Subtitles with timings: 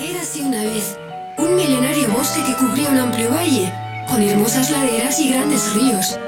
[0.00, 0.98] Érase una vez
[1.38, 3.72] un milenario bosque que cubría un amplio valle,
[4.06, 6.18] con hermosas laderas y grandes ríos.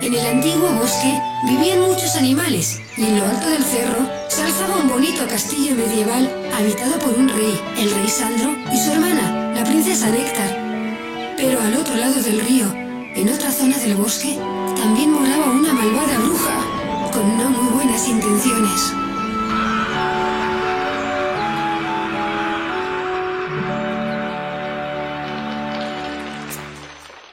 [0.00, 4.76] En el antiguo bosque vivían muchos animales y en lo alto del cerro se alzaba
[4.76, 9.29] un bonito castillo medieval habitado por un rey, el rey Sandro, y su hermana,
[9.60, 11.36] la princesa Néctar.
[11.36, 12.72] Pero al otro lado del río,
[13.14, 14.38] en otra zona del bosque,
[14.74, 18.92] también moraba una malvada bruja, con no muy buenas intenciones.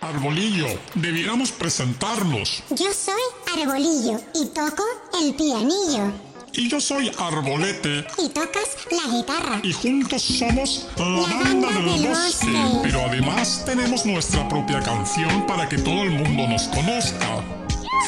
[0.01, 2.61] Arbolillo, debiéramos presentarnos.
[2.71, 3.23] Yo soy
[3.55, 4.83] Arbolillo y toco
[5.21, 6.26] el pianillo.
[6.57, 8.03] Y yo soy Arbolete.
[8.17, 9.59] Y tocas la guitarra.
[9.63, 12.47] Y juntos somos la, La banda banda del bosque.
[12.47, 12.79] bosque.
[12.81, 17.43] Pero además tenemos nuestra propia canción para que todo el mundo nos conozca.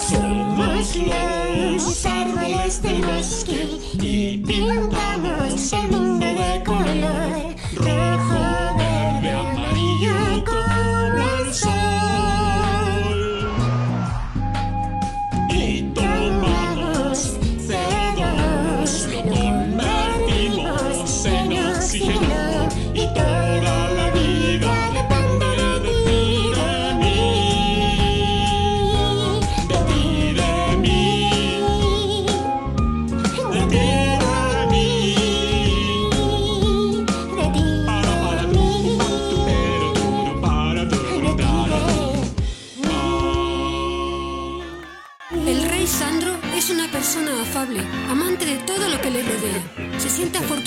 [0.09, 3.69] Somos los árboles del bosque
[4.01, 8.78] y pintamos el mundo de color rojo,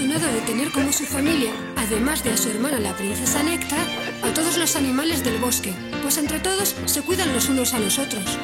[0.03, 3.87] afortunado de tener como su familia, además de a su hermana la princesa Néctar,
[4.23, 5.73] a todos los animales del bosque,
[6.03, 8.39] pues entre todos se cuidan los unos a los otros.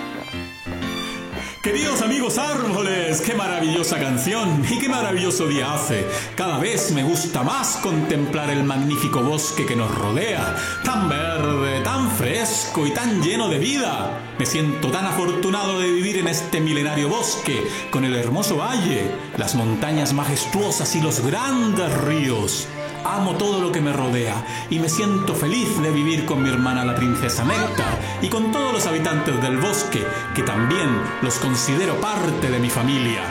[1.68, 6.06] Queridos amigos árboles, qué maravillosa canción y qué maravilloso día hace.
[6.34, 12.10] Cada vez me gusta más contemplar el magnífico bosque que nos rodea, tan verde, tan
[12.12, 14.18] fresco y tan lleno de vida.
[14.38, 19.54] Me siento tan afortunado de vivir en este milenario bosque, con el hermoso valle, las
[19.54, 22.66] montañas majestuosas y los grandes ríos.
[23.04, 24.34] Amo todo lo que me rodea
[24.70, 28.72] y me siento feliz de vivir con mi hermana la princesa Néctar y con todos
[28.72, 30.04] los habitantes del bosque,
[30.34, 30.88] que también
[31.22, 33.22] los considero parte de mi familia.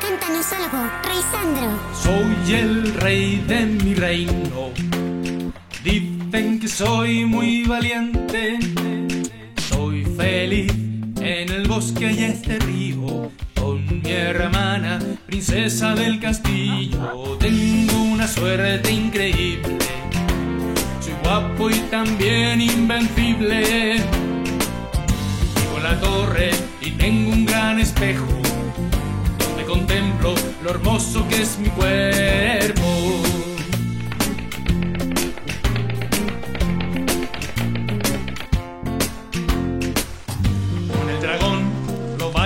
[0.00, 1.78] Cántanos algo, Rey Sandro.
[1.94, 4.70] Soy el rey de mi reino.
[5.84, 8.58] Dicen que soy muy valiente.
[9.68, 10.72] Soy feliz
[11.20, 13.30] en el bosque y este río.
[13.60, 17.36] Con mi hermana, princesa del castillo.
[17.38, 19.78] Tengo una suerte increíble.
[21.00, 23.96] Soy guapo y también invencible.
[25.56, 26.50] Vivo en la torre
[26.80, 28.26] y tengo un gran espejo
[29.38, 33.29] donde contemplo lo hermoso que es mi cuerpo.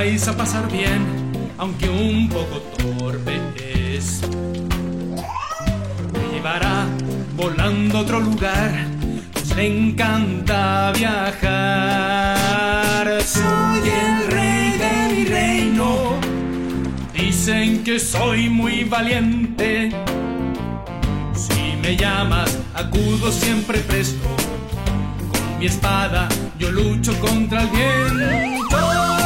[0.04, 1.00] Vais a pasar bien,
[1.56, 4.20] aunque un poco torpe es.
[6.12, 6.86] Me llevará
[7.34, 8.70] volando a otro lugar,
[9.32, 11.46] pues le encanta viajar.
[13.22, 16.20] Soy el rey de mi reino.
[17.14, 19.90] Dicen que soy muy valiente.
[21.34, 24.28] Si me llamas, acudo siempre presto.
[25.32, 26.28] Con mi espada
[26.58, 29.23] yo lucho contra el viento.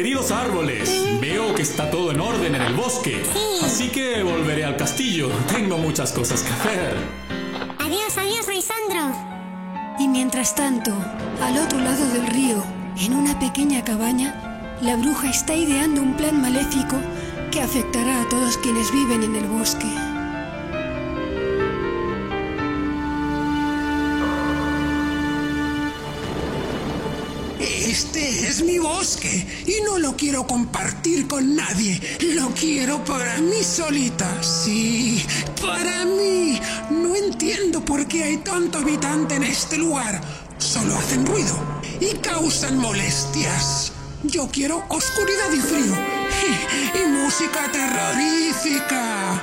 [0.00, 3.22] Queridos árboles, veo que está todo en orden en el bosque,
[3.62, 5.28] así que volveré al castillo.
[5.52, 6.96] Tengo muchas cosas que hacer.
[7.78, 9.14] Adiós, adiós, Rey Sandro.
[9.98, 10.90] Y mientras tanto,
[11.42, 12.64] al otro lado del río,
[12.98, 16.96] en una pequeña cabaña, la bruja está ideando un plan maléfico
[17.50, 19.84] que afectará a todos quienes viven en el bosque.
[27.60, 32.00] Este es mi bosque y no lo quiero compartir con nadie.
[32.34, 34.42] Lo quiero para mí solita.
[34.42, 35.22] Sí,
[35.60, 36.58] para mí.
[36.90, 40.22] No entiendo por qué hay tanto habitante en este lugar.
[40.56, 41.54] Solo hacen ruido
[42.00, 43.92] y causan molestias.
[44.22, 45.94] Yo quiero oscuridad y frío.
[46.94, 49.42] Y, música terrorífica.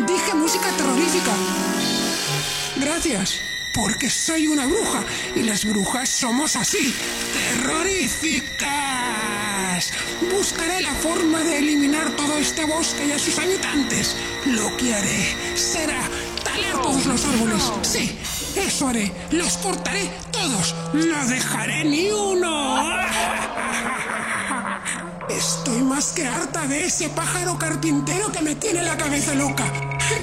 [0.00, 1.32] Dije música terrorífica.
[2.76, 3.30] Gracias,
[3.76, 6.94] porque soy una bruja y las brujas somos así,
[7.34, 9.92] terroríficas.
[10.34, 14.16] Buscaré la forma de eliminar todo este bosque y a sus habitantes.
[14.46, 16.00] Lo que haré será
[16.42, 17.62] talar todos los árboles.
[17.82, 18.18] Sí,
[18.56, 19.12] eso haré.
[19.30, 20.74] Los cortaré todos.
[20.94, 22.90] No dejaré ni uno.
[25.28, 29.70] Estoy más que harta de ese pájaro carpintero que me tiene la cabeza loca.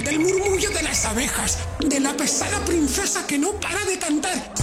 [0.04, 1.58] Del murmullo de las abejas.
[1.80, 4.54] De la pesada princesa que no para de cantar.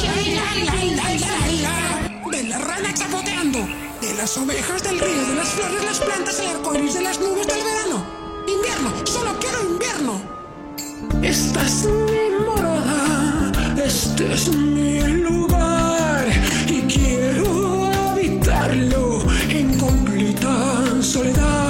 [2.31, 3.59] De la rana chapoteando.
[4.01, 7.19] De las ovejas del río, de las flores, las plantas, el arco iris, de las
[7.19, 8.03] nubes del verano.
[8.47, 10.21] Invierno, solo quiero invierno.
[11.21, 16.25] Esta es mi morada, este es mi lugar
[16.67, 21.60] y quiero habitarlo en completa soledad.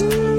[0.00, 0.29] Esta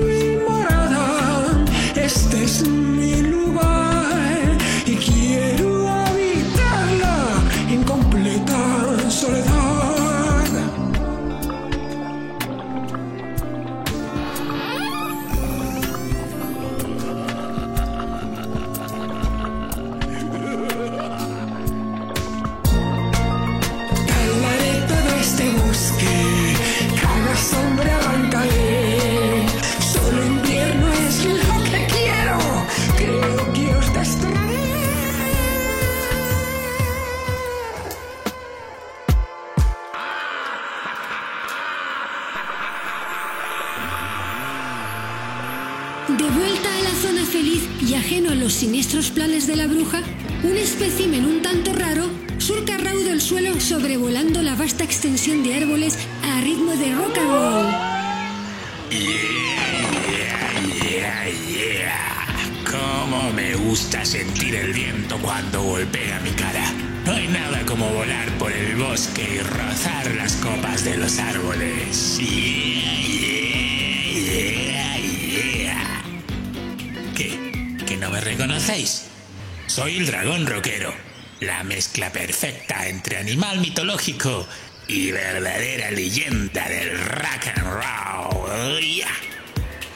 [81.62, 84.48] la mezcla perfecta entre animal mitológico
[84.88, 88.80] y verdadera leyenda del rock and roll.
[88.80, 89.08] Yeah.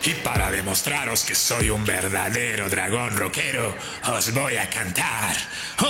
[0.03, 3.75] Y para demostraros que soy un verdadero dragón rockero,
[4.15, 5.35] os voy a cantar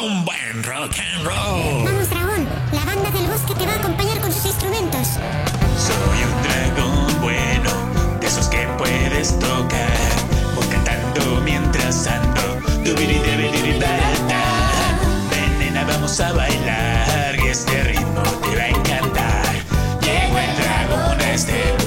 [0.02, 1.84] un buen rock and roll.
[1.84, 2.48] Vamos, dragón.
[2.72, 5.08] La banda del bosque te va a acompañar con sus instrumentos.
[5.78, 9.92] Soy un dragón bueno, de esos que puedes tocar.
[10.56, 12.36] Voy cantando mientras ando.
[12.96, 14.45] Nena,
[16.06, 17.36] vamos a bailar.
[17.44, 19.56] Y este ritmo te va a encantar.
[20.02, 21.85] Llegó el dragón a este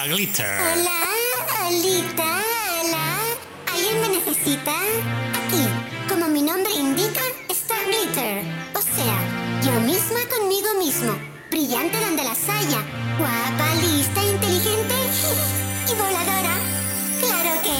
[0.00, 0.60] lava glitter.
[0.72, 1.00] Hola,
[1.66, 2.42] Alita,
[2.80, 3.04] hola.
[3.72, 4.72] ¿Alguien me necesita?
[5.40, 5.62] Aquí,
[6.08, 8.42] como mi nombre indica, está Glitter.
[8.74, 9.16] O sea,
[9.62, 11.12] yo misma conmigo mismo.
[11.50, 12.80] Brillante donde las haya.
[13.18, 14.94] Guapa, lista, inteligente
[15.86, 16.54] y voladora.
[17.20, 17.76] Claro que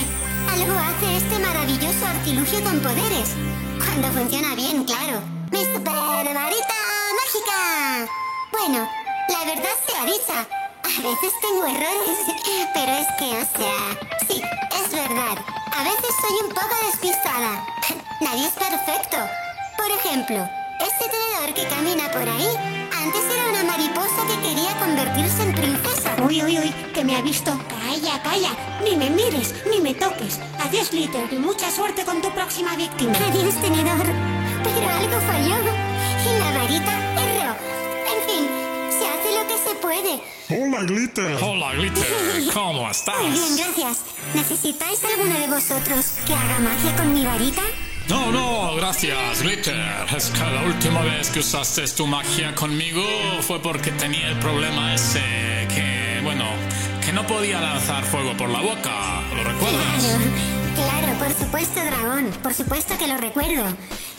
[0.53, 3.31] algo hace este maravilloso artilugio con poderes.
[3.79, 5.23] Cuando funciona bien, claro.
[5.51, 6.79] ¡Mi super varita
[7.21, 8.13] mágica!
[8.53, 8.89] Bueno,
[9.29, 10.60] la verdad sea dicha.
[10.99, 12.19] A veces tengo errores,
[12.75, 14.43] pero es que, o sea, sí,
[14.75, 15.39] es verdad.
[15.73, 17.65] A veces soy un poco despistada.
[18.21, 19.17] Nadie es perfecto.
[19.77, 20.49] Por ejemplo,
[20.81, 22.49] este tenedor que camina por ahí,
[22.93, 26.17] antes era una mariposa que quería convertirse en princesa.
[26.27, 27.53] Uy, uy, uy, que me ha visto.
[27.69, 28.51] Calla, calla.
[28.83, 30.41] Ni me mires, ni me toques.
[30.59, 33.13] Adiós, Glitter, y mucha suerte con tu próxima víctima.
[33.29, 34.07] Adiós, tenedor.
[34.65, 35.57] Pero algo falló.
[36.27, 36.93] y la varita
[37.23, 37.41] R.
[39.81, 40.21] puede.
[40.51, 41.39] Hola, Glitter.
[41.43, 42.05] Hola, Glitter.
[42.53, 43.57] ¿Cómo Muy bien, estás?
[43.57, 43.99] gracias.
[44.35, 47.63] ¿Necesitáis alguno de vosotros que haga magia con mi varita?
[48.09, 49.77] No, no, gracias, Glitter.
[50.17, 53.03] Es que la última vez que usaste tu magia conmigo
[53.41, 55.21] fue porque tenía el problema ese
[55.73, 56.45] que, bueno,
[57.05, 59.23] que no podía lanzar fuego por la boca.
[59.37, 60.03] ¿Lo recuerdas?
[60.03, 62.31] Claro, claro, por supuesto, dragón.
[62.43, 63.65] Por supuesto que lo recuerdo.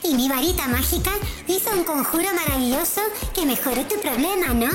[0.03, 1.11] Y mi varita mágica
[1.47, 3.01] hizo un conjuro maravilloso
[3.35, 4.69] que mejoró tu problema, ¿no?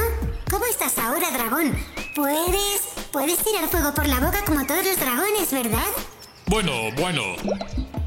[0.50, 1.76] ¿Cómo estás ahora, dragón?
[2.14, 2.82] Puedes.
[3.12, 5.86] Puedes tirar fuego por la boca como todos los dragones, ¿verdad?
[6.46, 7.22] Bueno, bueno.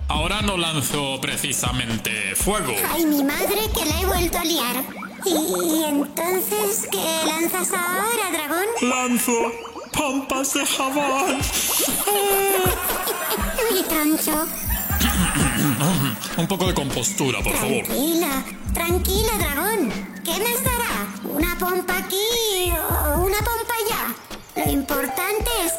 [0.07, 2.73] Ahora no lanzo precisamente fuego.
[2.91, 4.83] Ay, mi madre, que la he vuelto a liar.
[5.25, 8.65] ¿Y, y entonces qué lanzas ahora, dragón?
[8.81, 9.33] Lanzo
[9.91, 11.37] pompas de jabón.
[13.73, 14.47] Mi troncho.
[16.37, 17.83] Un poco de compostura, por favor.
[17.85, 19.91] Tranquila, tranquila, dragón.
[20.23, 21.07] ¿Qué nos dará?
[21.23, 24.65] ¿Una pompa aquí o una pompa allá?
[24.65, 25.73] Lo importante es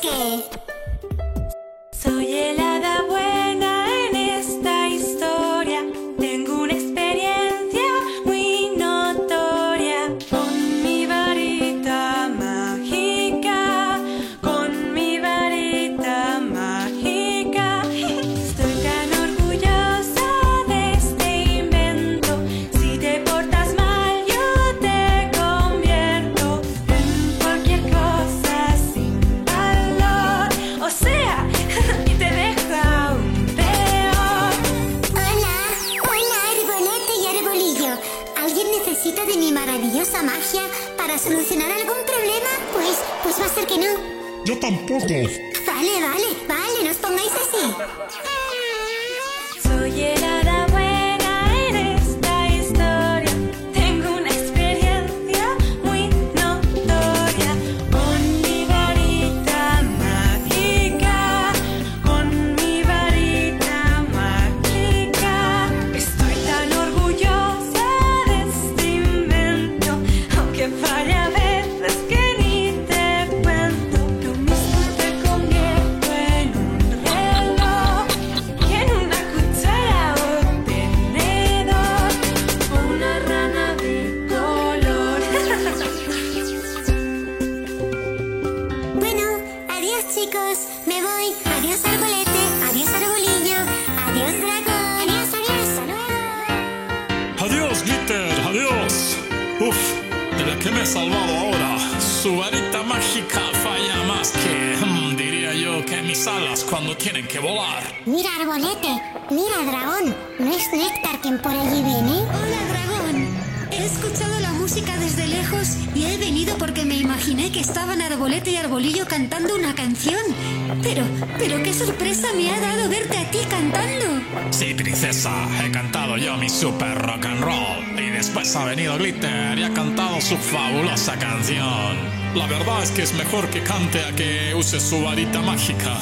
[132.82, 135.99] Es que es mejor que cante a que use su varita mágica.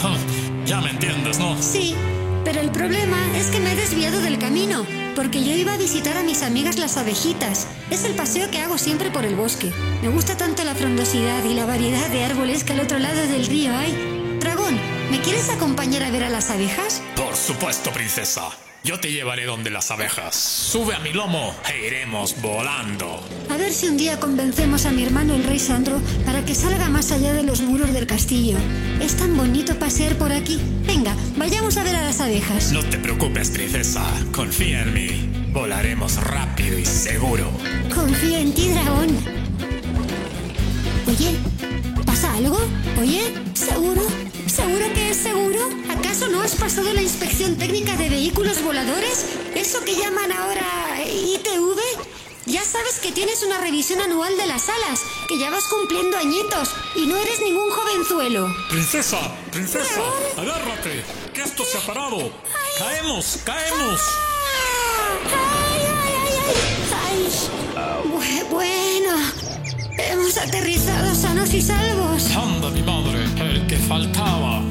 [0.64, 1.60] Ya me entiendes, ¿no?
[1.60, 1.96] Sí,
[2.44, 6.16] pero el problema es que me he desviado del camino, porque yo iba a visitar
[6.16, 7.66] a mis amigas las abejitas.
[7.90, 9.72] Es el paseo que hago siempre por el bosque.
[10.02, 13.46] Me gusta tanto la frondosidad y la variedad de árboles que al otro lado del
[13.46, 14.38] río hay.
[14.38, 14.78] Dragón,
[15.10, 17.02] ¿me quieres acompañar a ver a las abejas?
[17.16, 18.50] Por supuesto, princesa.
[18.84, 20.34] Yo te llevaré donde las abejas.
[20.34, 23.20] Sube a mi lomo e iremos volando.
[23.50, 26.88] A ver si un día convencemos a mi hermano el rey Sandro para que salga
[26.88, 28.56] más allá de los muros del castillo.
[29.00, 30.60] Es tan bonito pasear por aquí.
[30.86, 32.72] Venga, vayamos a ver a las abejas.
[32.72, 34.04] No te preocupes, princesa.
[34.32, 35.30] Confía en mí.
[35.52, 37.50] Volaremos rápido y seguro.
[37.94, 39.08] Confío en ti, dragón.
[41.08, 41.36] Oye,
[42.06, 42.58] ¿pasa algo?
[43.00, 44.02] Oye, ¿seguro?
[44.46, 45.68] ¿Seguro que es seguro?
[46.08, 49.26] ¿Acaso no has pasado la inspección técnica de vehículos voladores?
[49.54, 51.78] ¿Eso que llaman ahora ITV?
[52.46, 56.70] Ya sabes que tienes una revisión anual de las alas, que ya vas cumpliendo añitos
[56.96, 58.48] y no eres ningún jovenzuelo.
[58.70, 59.18] Princesa,
[59.52, 60.00] princesa,
[60.38, 62.32] agárrate, que esto se ha parado.
[62.78, 64.00] Caemos, caemos.
[65.26, 66.54] ¡Ay, ay, ay,
[67.04, 67.28] ay!
[67.76, 68.08] ay.
[68.10, 69.14] Bu- Bueno,
[69.98, 72.30] hemos aterrizado sanos y salvos.
[72.34, 74.62] Anda, mi madre, el que faltaba.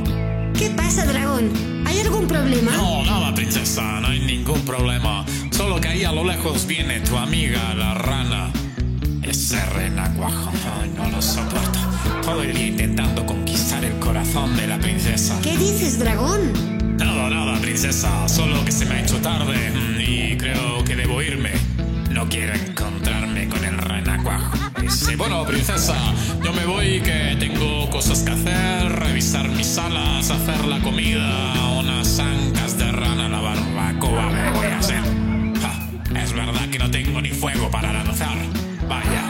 [0.58, 1.52] ¿Qué pasa, dragón?
[1.86, 2.72] ¿Hay algún problema?
[2.72, 5.24] No, nada, princesa, no hay ningún problema.
[5.52, 8.52] Solo que ahí a lo lejos viene tu amiga, la rana.
[9.22, 11.80] Ese renacuajo, ay, no lo soporto.
[12.24, 15.40] Todo el día intentando conquistar el corazón de la princesa.
[15.44, 16.98] ¿Qué dices, dragón?
[16.98, 18.28] Nada, nada, princesa.
[18.28, 21.52] Solo que se me ha hecho tarde mm, y creo que debo irme.
[22.10, 22.56] No quiero
[23.38, 24.58] encontrarme con el renacuajo.
[24.90, 25.96] Sí, bueno, princesa,
[26.44, 32.20] yo me voy que tengo cosas que hacer, revisar mis salas, hacer la comida, unas
[32.20, 35.02] ancas de rana la barbacoa me voy a hacer.
[35.62, 38.38] Ja, es verdad que no tengo ni fuego para lanzar.
[38.88, 39.24] Vaya.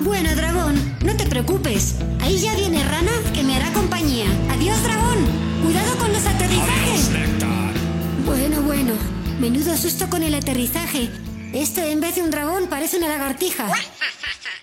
[0.00, 0.74] Bueno, dragón,
[1.04, 1.96] no te preocupes.
[2.20, 4.26] Ahí ya viene Rana que me hará compañía.
[4.50, 5.18] Adiós, dragón.
[5.64, 7.10] Cuidado con los aterrizajes.
[7.10, 8.24] Adiós.
[8.24, 8.92] Bueno, bueno.
[9.40, 11.10] Menudo susto con el aterrizaje.
[11.52, 13.66] Este, en vez de un dragón, parece una lagartija.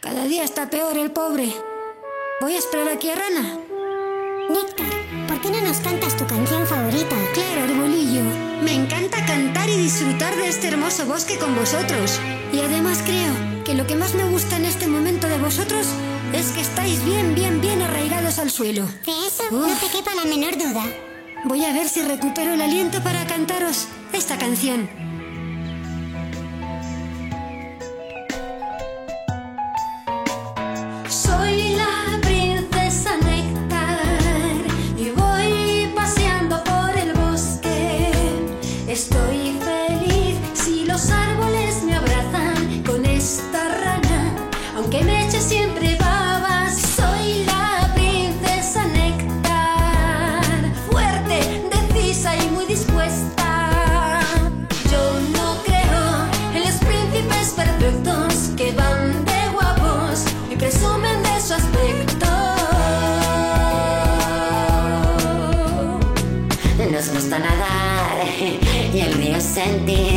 [0.01, 1.51] Cada día está peor el pobre.
[2.41, 3.59] Voy a esperar aquí a Rana.
[4.49, 7.15] Néctar, ¿por qué no nos cantas tu canción favorita?
[7.33, 8.21] Claro, arbolillo.
[8.61, 12.19] Me encanta cantar y disfrutar de este hermoso bosque con vosotros.
[12.53, 15.87] Y además creo que lo que más me gusta en este momento de vosotros
[16.33, 18.85] es que estáis bien, bien, bien arraigados al suelo.
[19.05, 20.85] De eso no te quepa la menor duda.
[21.45, 25.14] Voy a ver si recupero el aliento para cantaros esta canción.
[69.65, 70.14] Sentir,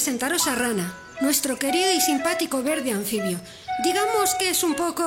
[0.00, 3.38] presentaros a Rana, nuestro querido y simpático verde anfibio.
[3.84, 5.04] Digamos que es un poco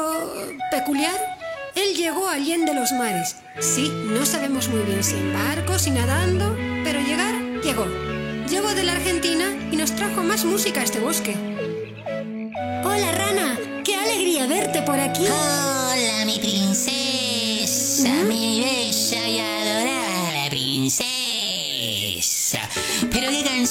[0.70, 1.20] peculiar.
[1.74, 3.38] Él llegó a de los mares.
[3.60, 7.88] Sí, no sabemos muy bien si en barco, si nadando, pero llegar, llegó.
[8.48, 11.36] Llegó de la Argentina y nos trajo más música a este bosque.
[12.86, 13.58] Hola, Rana.
[13.84, 15.24] Qué alegría verte por aquí.
[15.26, 15.63] Hola,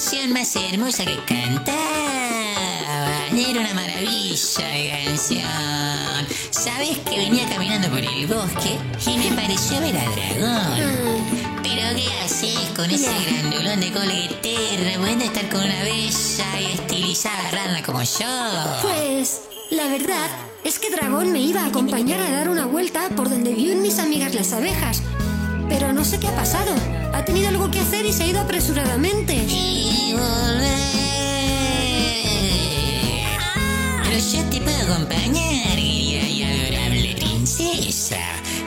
[0.03, 1.77] canción más hermosa que cantaba.
[3.31, 6.27] Era una maravilla de canción.
[6.51, 11.23] ¿Sabes que venía caminando por el bosque y me pareció ver a dragón?
[11.63, 16.65] Pero ¿qué haces con ese grandulón de cola eterna pudiendo estar con una bella y
[16.73, 18.81] estilizada rana como yo?
[18.81, 20.29] Pues la verdad
[20.65, 23.99] es que Dragón me iba a acompañar a dar una vuelta por donde viven mis
[23.99, 25.01] amigas las abejas.
[25.69, 26.73] Pero no sé qué ha pasado.
[27.13, 29.45] Ha tenido algo que hacer y se ha ido apresuradamente.
[30.17, 30.77] Volver.
[34.03, 38.19] Pero yo te puedo acompañar, querida y adorable princesa.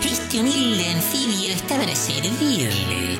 [0.04, 3.18] Este humilde anfibio está para servirle.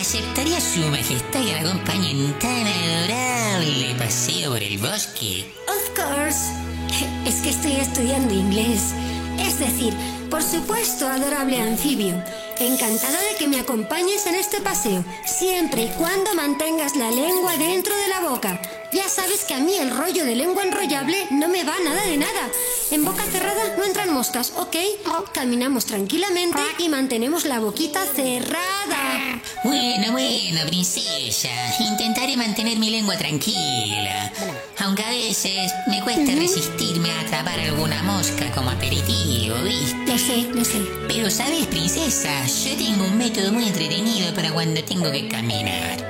[0.00, 5.52] ¿Aceptaría su majestad que me acompañe en tan adorable paseo por el bosque?
[5.68, 6.50] Of course.
[7.26, 8.94] Es que estoy estudiando inglés.
[9.38, 9.94] Es decir,
[10.30, 12.22] por supuesto, adorable anfibio.
[12.58, 17.94] Encantada de que me acompañes en este paseo, siempre y cuando mantengas la lengua dentro
[17.94, 18.58] de la boca.
[18.92, 22.16] Ya sabes que a mí el rollo de lengua enrollable no me va nada de
[22.16, 22.48] nada.
[22.90, 24.76] En boca cerrada no entran moscas, ¿ok?
[25.32, 29.42] Caminamos tranquilamente y mantenemos la boquita cerrada.
[29.64, 31.48] Bueno, bueno, princesa.
[31.80, 34.32] Intentaré mantener mi lengua tranquila.
[34.78, 39.96] Aunque a veces me cuesta resistirme a atrapar alguna mosca como aperitivo, ¿viste?
[40.06, 40.80] Lo sé, lo sé.
[41.08, 46.08] Pero sabes, princesa, yo tengo un método muy entretenido para cuando tengo que caminar.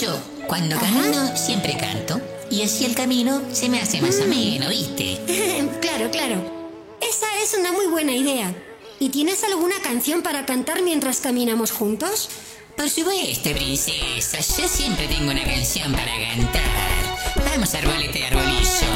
[0.00, 2.20] Yo, cuando camino, siempre canto.
[2.50, 5.20] Y así el camino se me hace más ameno, ¿viste?
[5.80, 6.58] claro, claro.
[7.00, 8.54] Esa es una muy buena idea.
[8.98, 12.30] ¿Y tienes alguna canción para cantar mientras caminamos juntos?
[12.76, 14.38] Por supuesto, princesa.
[14.60, 17.44] Yo siempre tengo una canción para cantar.
[17.52, 18.87] Vamos, arbolete, arbolillo.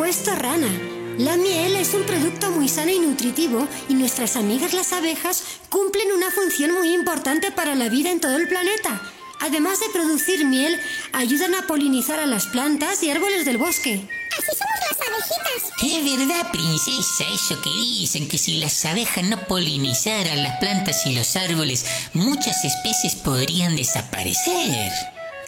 [0.00, 0.66] Supuesto, rana.
[1.18, 6.10] La miel es un producto muy sano y nutritivo y nuestras amigas las abejas cumplen
[6.12, 8.98] una función muy importante para la vida en todo el planeta.
[9.40, 10.80] Además de producir miel,
[11.12, 14.08] ayudan a polinizar a las plantas y árboles del bosque.
[14.38, 15.70] Así somos las abejitas.
[15.82, 21.14] Es verdad, princesa, eso que dicen, que si las abejas no polinizaran las plantas y
[21.14, 21.84] los árboles,
[22.14, 24.92] muchas especies podrían desaparecer.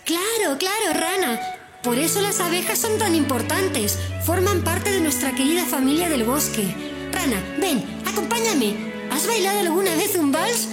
[0.04, 1.61] Claro, claro, rana.
[1.82, 3.98] Por eso las abejas son tan importantes.
[4.24, 6.62] Forman parte de nuestra querida familia del bosque.
[7.10, 8.92] Rana, ven, acompáñame.
[9.10, 10.68] ¿Has bailado alguna vez un vals?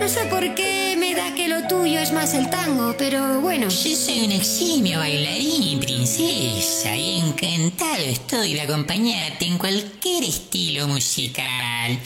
[0.00, 3.68] No sé por qué me da que lo tuyo es más el tango, pero bueno.
[3.68, 11.98] Yo soy un eximio bailarín, princesa, y encantado estoy de acompañarte en cualquier estilo musical.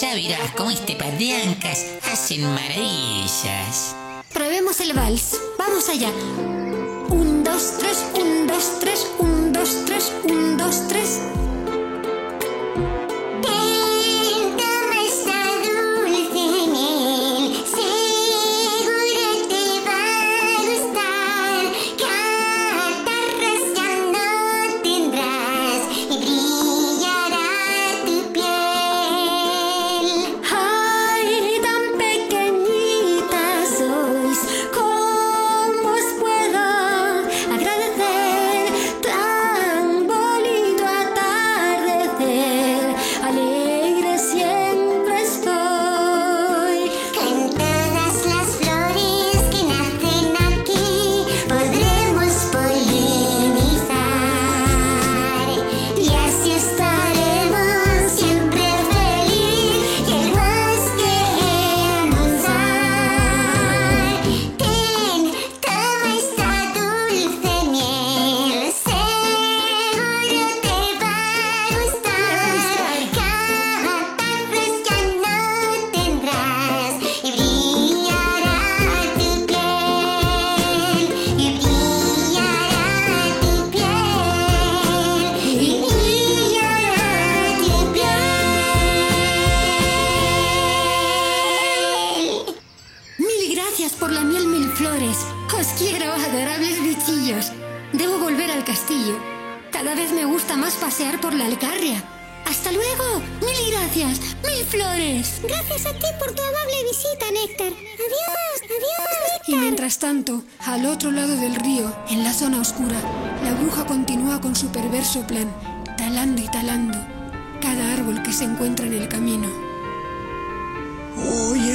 [0.00, 3.96] Ya verás cómo este par de ancas hacen maravillas.
[4.32, 5.40] Probemos el vals.
[5.58, 6.10] Vamos allá.
[7.08, 11.45] 1, 2, 3, 1, 2, 3, 1, 2, 3, 1, 2, 3.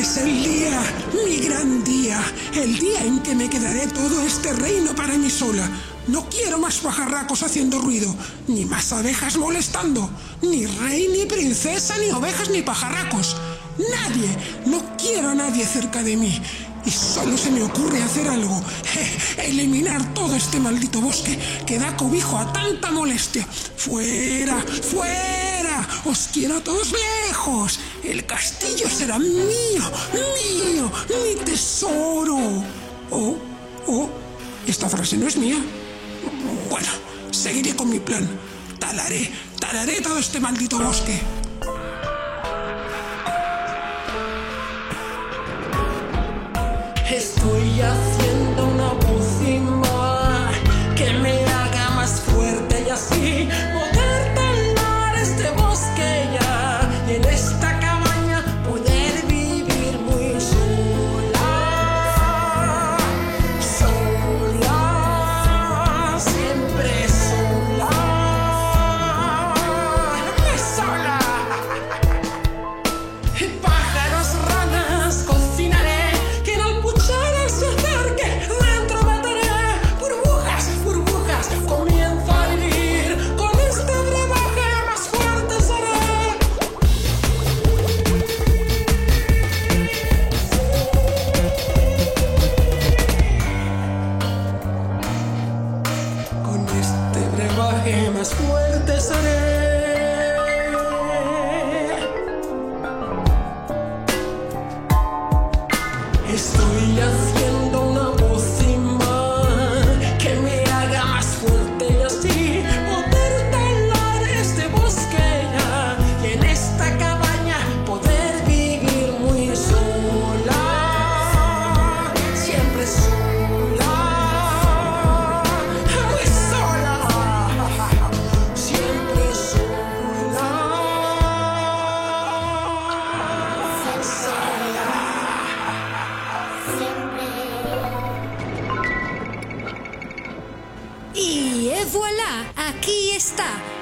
[0.02, 0.82] Es el día,
[1.14, 2.20] mi gran día,
[2.56, 5.70] el día en que me quedaré todo este reino para mí sola.
[6.08, 8.14] No quiero más pajarracos haciendo ruido,
[8.48, 10.10] ni más abejas molestando,
[10.42, 13.36] ni rey, ni princesa, ni ovejas, ni pajarracos.
[13.78, 14.36] Nadie,
[14.66, 16.42] no quiero a nadie cerca de mí.
[16.84, 18.60] Y solo se me ocurre hacer algo,
[19.38, 21.38] eliminar todo este maldito bosque
[21.68, 23.46] que da cobijo a tanta molestia.
[23.78, 26.92] Fuera, fuera, os quiero a todos
[27.28, 27.80] lejos.
[28.04, 29.84] El castillo será mío,
[30.14, 32.38] mío, mi tesoro.
[33.12, 33.38] Oh,
[33.88, 34.10] oh,
[34.66, 35.58] esta frase no es mía.
[36.70, 36.88] Bueno,
[37.32, 38.28] seguiré con mi plan.
[38.80, 41.20] Talaré, talaré todo este maldito bosque.
[47.10, 48.21] Estoy haciendo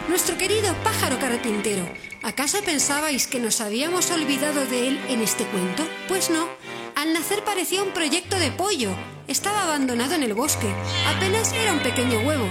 [0.10, 1.88] nuestro querido pájaro carpintero.
[2.24, 5.88] ¿Acaso pensabais que nos habíamos olvidado de él en este cuento?
[6.08, 6.48] Pues no.
[6.96, 8.90] Al nacer parecía un proyecto de pollo.
[9.28, 10.68] Estaba abandonado en el bosque.
[11.16, 12.48] Apenas era un pequeño huevo.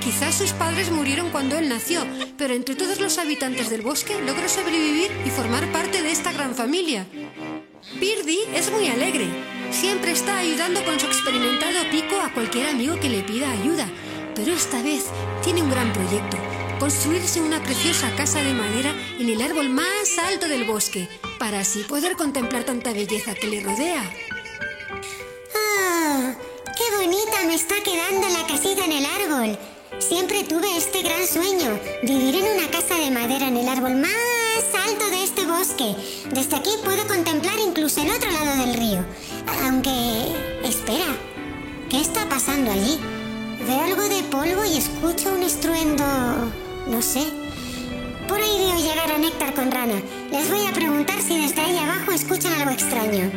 [0.00, 4.46] Quizás sus padres murieron cuando él nació, pero entre todos los habitantes del bosque logró
[4.46, 7.06] sobrevivir y formar parte de esta gran familia.
[7.98, 9.26] Birdie es muy alegre.
[9.70, 13.88] Siempre está ayudando con su experimentado pico a cualquier amigo que le pida ayuda.
[14.34, 15.06] Pero esta vez
[15.42, 16.36] tiene un gran proyecto.
[16.78, 21.80] Construirse una preciosa casa de madera en el árbol más alto del bosque, para así
[21.80, 24.02] poder contemplar tanta belleza que le rodea.
[25.56, 26.34] ¡Ah!
[26.64, 29.58] ¡Qué bonita me está quedando la casita en el árbol!
[29.98, 34.12] Siempre tuve este gran sueño, vivir en una casa de madera en el árbol más
[34.86, 35.96] alto de este bosque.
[36.32, 39.04] Desde aquí puedo contemplar incluso el otro lado del río.
[39.64, 39.90] Aunque...
[40.64, 41.16] Espera,
[41.90, 43.00] ¿qué está pasando allí?
[43.66, 46.67] Veo algo de polvo y escucho un estruendo...
[46.88, 47.22] no sé.
[48.26, 50.00] Por ahí veo llegar a Néctar con Rana.
[50.30, 53.30] Les voy a preguntar si desde ahí abajo escuchan algo extraño.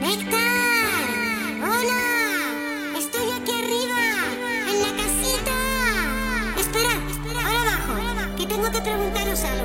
[0.00, 0.40] ¡Néctar!
[1.62, 2.98] ¡Hola!
[2.98, 4.00] ¡Estoy aquí arriba!
[4.70, 5.56] ¡En la casita!
[6.60, 6.94] Espera,
[7.44, 9.64] ahora abajo, que tengo que preguntaros algo.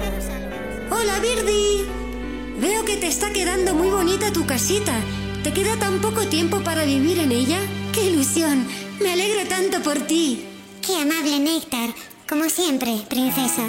[0.91, 1.85] Hola Birdie.
[2.59, 4.93] Veo que te está quedando muy bonita tu casita.
[5.43, 7.59] ¿Te queda tan poco tiempo para vivir en ella?
[7.93, 8.67] ¡Qué ilusión!
[8.99, 10.45] Me alegro tanto por ti.
[10.85, 11.89] Qué amable Néctar,
[12.29, 13.63] como siempre, princesa.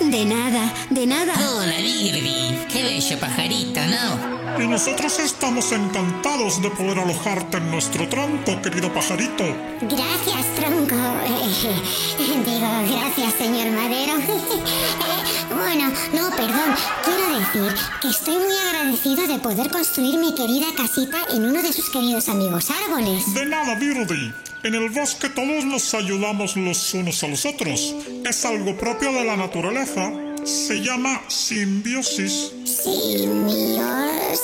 [0.00, 1.32] De nada, de nada.
[1.34, 2.66] Hola, Birdie.
[2.70, 4.62] Qué bello pajarito, ¿no?
[4.62, 9.44] Y nosotros estamos encantados de poder alojarte en nuestro tronco, querido pajarito.
[9.82, 10.96] Gracias, tronco.
[12.18, 14.14] Digo, gracias, señor Madero.
[15.54, 16.74] bueno, no, perdón.
[17.04, 21.72] Quiero decir que estoy muy agradecido de poder construir mi querida casita en uno de
[21.72, 23.32] sus queridos amigos árboles.
[23.34, 24.43] De nada, Birdie.
[24.64, 27.94] En el bosque todos nos ayudamos los unos a los otros.
[28.24, 30.10] Es algo propio de la naturaleza.
[30.42, 32.50] Se llama simbiosis.
[32.64, 33.84] ¿Simio...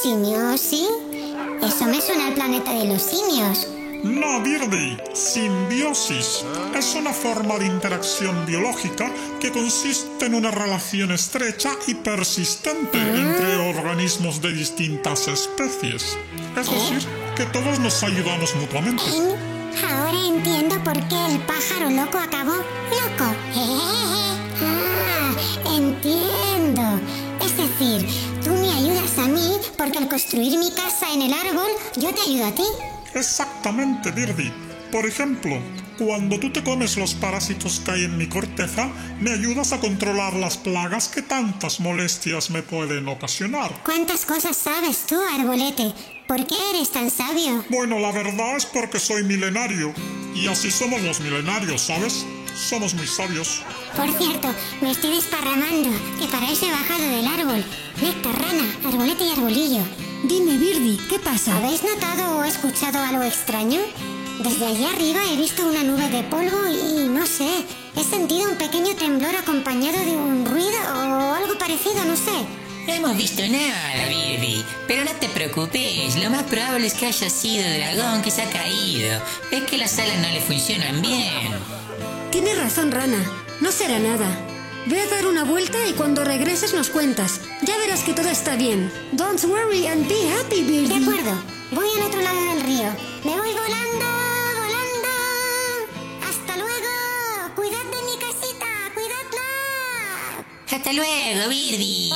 [0.03, 0.91] simiosis?
[1.63, 3.67] Eso me suena al planeta de los simios.
[4.05, 4.99] No, Birdie.
[5.15, 6.45] Simbiosis
[6.77, 13.57] es una forma de interacción biológica que consiste en una relación estrecha y persistente entre
[13.71, 16.19] organismos de distintas especies.
[16.59, 19.50] Es decir, que todos nos ayudamos mutuamente.
[19.89, 23.35] Ahora entiendo por qué el pájaro loco acabó loco.
[24.63, 25.33] Ah,
[25.75, 27.01] entiendo.
[27.43, 28.07] Es decir,
[28.45, 32.21] tú me ayudas a mí porque al construir mi casa en el árbol, yo te
[32.21, 32.65] ayudo a ti.
[33.15, 34.53] Exactamente, Birdie.
[34.93, 35.59] Por ejemplo,
[36.01, 38.89] cuando tú te comes los parásitos que hay en mi corteza,
[39.21, 43.83] me ayudas a controlar las plagas que tantas molestias me pueden ocasionar.
[43.85, 45.93] ¿Cuántas cosas sabes tú, arbolete?
[46.27, 47.67] ¿Por qué eres tan sabio?
[47.69, 49.93] Bueno, la verdad es porque soy milenario.
[50.35, 52.25] Y así somos los milenarios, ¿sabes?
[52.55, 53.61] Somos muy sabios.
[53.95, 54.49] Por cierto,
[54.81, 57.63] me estoy desparramando, que para eso he bajado del árbol.
[58.01, 59.83] Néctar, rana, arbolete y arbolillo.
[60.25, 61.59] Dime, Birdie, ¿qué pasa?
[61.59, 63.81] ¿Habéis notado o escuchado algo extraño?
[64.43, 67.47] Desde allí arriba he visto una nube de polvo y no sé,
[67.95, 72.33] he sentido un pequeño temblor acompañado de un ruido o algo parecido, no sé.
[72.87, 74.65] No hemos visto nada, Birdie.
[74.89, 78.41] Pero no te preocupes, lo más probable es que haya sido el dragón que se
[78.41, 79.21] ha caído.
[79.51, 81.53] Es que las alas no le funcionan bien.
[82.31, 83.23] Tienes razón, Rana.
[83.61, 84.27] No será nada.
[84.87, 87.43] Ve a dar una vuelta y cuando regreses nos cuentas.
[87.61, 88.91] Ya verás que todo está bien.
[89.13, 90.89] Don't worry and be happy, Birdie.
[90.89, 91.33] De acuerdo,
[91.73, 92.89] voy al otro lado del río.
[93.23, 94.20] Me voy volando.
[100.73, 102.11] Hasta luego, Birdie.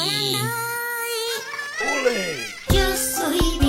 [2.72, 3.63] Yo soy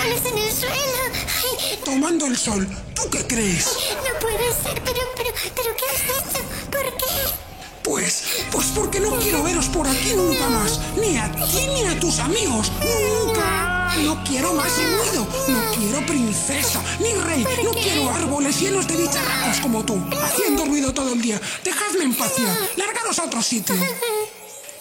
[0.00, 0.74] árboles en el suelo?
[1.60, 3.66] Ay, Tomando el sol, ¿tú qué crees?
[3.96, 6.42] no puede ser, pero, pero, pero ¿qué has hecho?
[6.70, 7.04] ¿Por qué?
[7.82, 10.78] Pues, pues porque no quiero veros por aquí nunca más.
[10.96, 12.70] Ni a ti ni a tus amigos.
[12.80, 13.92] Nunca.
[14.04, 15.26] No quiero más ruido.
[15.48, 17.44] No quiero princesa ni rey.
[17.64, 21.40] No quiero árboles llenos de bicharracos como tú, haciendo ruido todo el día.
[21.64, 22.56] Dejadme en paz ya.
[22.76, 23.74] Largaros a otro sitio.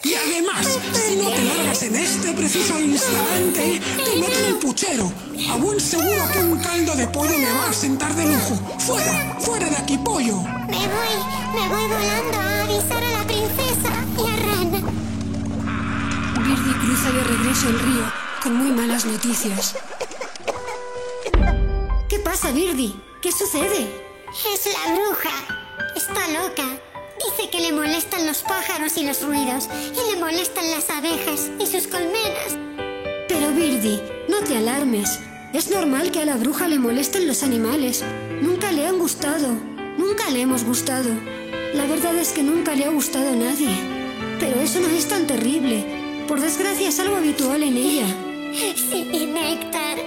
[0.02, 5.12] Y además, si no te largas en este preciso instante, te meto en el puchero.
[5.52, 8.56] A buen seguro que un caldo de pollo me va a sentar de lujo.
[8.80, 10.38] Fuera, fuera de aquí, pollo.
[10.38, 11.14] Me voy,
[11.54, 14.72] me voy volando a avisar a la princesa y a Ran.
[16.46, 19.76] Birdie cruza de regreso el río con muy malas noticias.
[22.08, 22.96] ¿Qué pasa, Birdie?
[23.22, 24.06] ¿Qué sucede?
[24.54, 25.30] Es la bruja.
[25.96, 26.89] Está loca.
[27.26, 31.66] Dice que le molestan los pájaros y los ruidos, y le molestan las abejas y
[31.66, 32.58] sus colmenas.
[33.28, 35.20] Pero Birdie, no te alarmes.
[35.54, 38.04] Es normal que a la bruja le molesten los animales.
[38.42, 39.48] Nunca le han gustado.
[39.98, 41.10] Nunca le hemos gustado.
[41.74, 43.70] La verdad es que nunca le ha gustado a nadie.
[44.40, 46.26] Pero eso no es tan terrible.
[46.28, 48.08] Por desgracia es algo habitual en ella.
[48.54, 49.98] Sí, Néctar.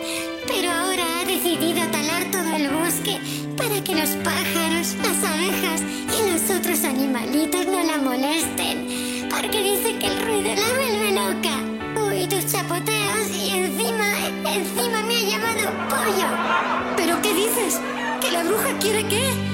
[0.46, 3.18] Pero ahora ha decidido talar todo el bosque
[3.56, 5.82] para que los pájaros, las abejas
[6.18, 9.28] y los otros animalitos no la molesten.
[9.30, 11.54] Porque dice que el ruido la vuelve loca.
[12.06, 14.08] Uy, tus chapoteos y encima,
[14.52, 16.28] encima me ha llamado pollo.
[16.96, 17.80] ¿Pero qué dices?
[18.20, 19.51] ¿Que la bruja quiere qué?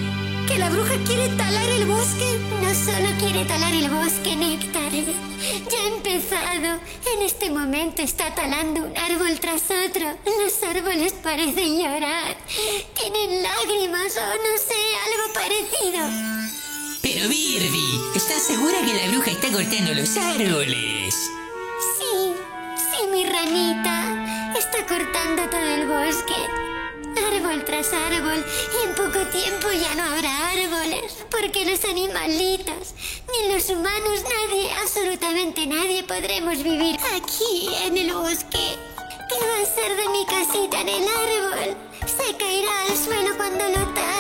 [0.49, 2.39] ¿Que la bruja quiere talar el bosque?
[2.63, 4.91] No solo quiere talar el bosque, Néctar.
[4.91, 6.81] Ya ha empezado.
[7.15, 10.07] En este momento está talando un árbol tras otro.
[10.25, 12.35] Los árboles parecen llorar.
[12.95, 16.01] Tienen lágrimas o no sé, algo parecido.
[17.03, 21.15] Pero Birdie, ¿estás segura que la bruja está cortando los árboles?
[21.99, 22.33] Sí,
[22.77, 24.55] sí, mi ranita.
[24.59, 26.78] Está cortando todo el bosque.
[27.17, 28.45] Árbol tras árbol.
[28.75, 31.17] Y en poco tiempo ya no habrá árboles.
[31.31, 32.95] Porque los animalitos,
[33.33, 38.77] ni los humanos, nadie, absolutamente nadie podremos vivir aquí en el bosque.
[39.29, 41.77] ¿Qué va a ser de mi casita en el árbol?
[42.07, 44.18] Se caerá al suelo cuando lo talen.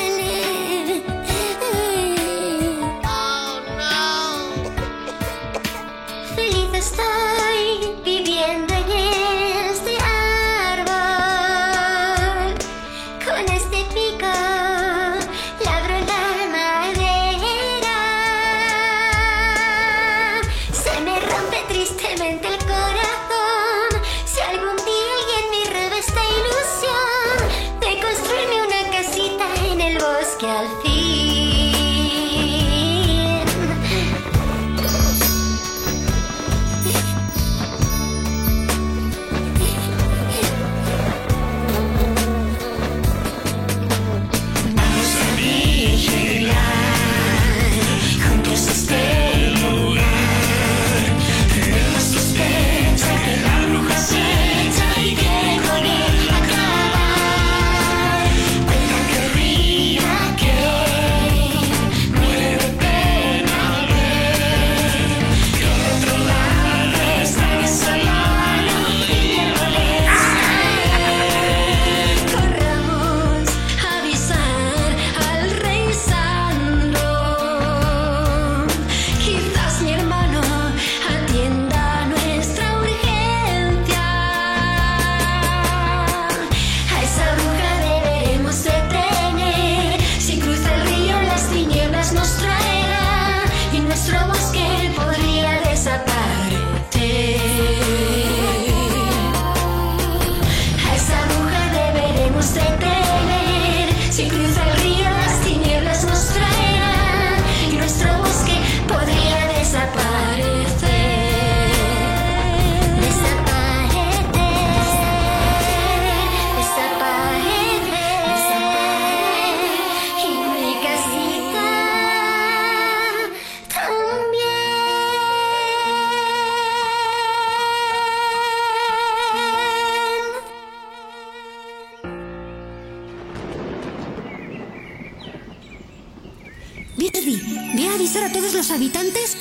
[138.70, 139.36] Habitantes?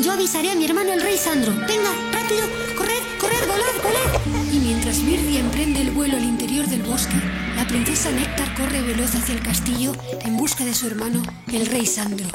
[0.00, 1.52] Yo avisaré a mi hermano el rey Sandro.
[1.52, 2.42] Venga, rápido,
[2.76, 4.52] corred, corred, volad, volad.
[4.52, 7.16] Y mientras Mirdi emprende el vuelo al interior del bosque,
[7.56, 9.92] la princesa Néctar corre veloz hacia el castillo
[10.22, 12.26] en busca de su hermano, el rey Sandro.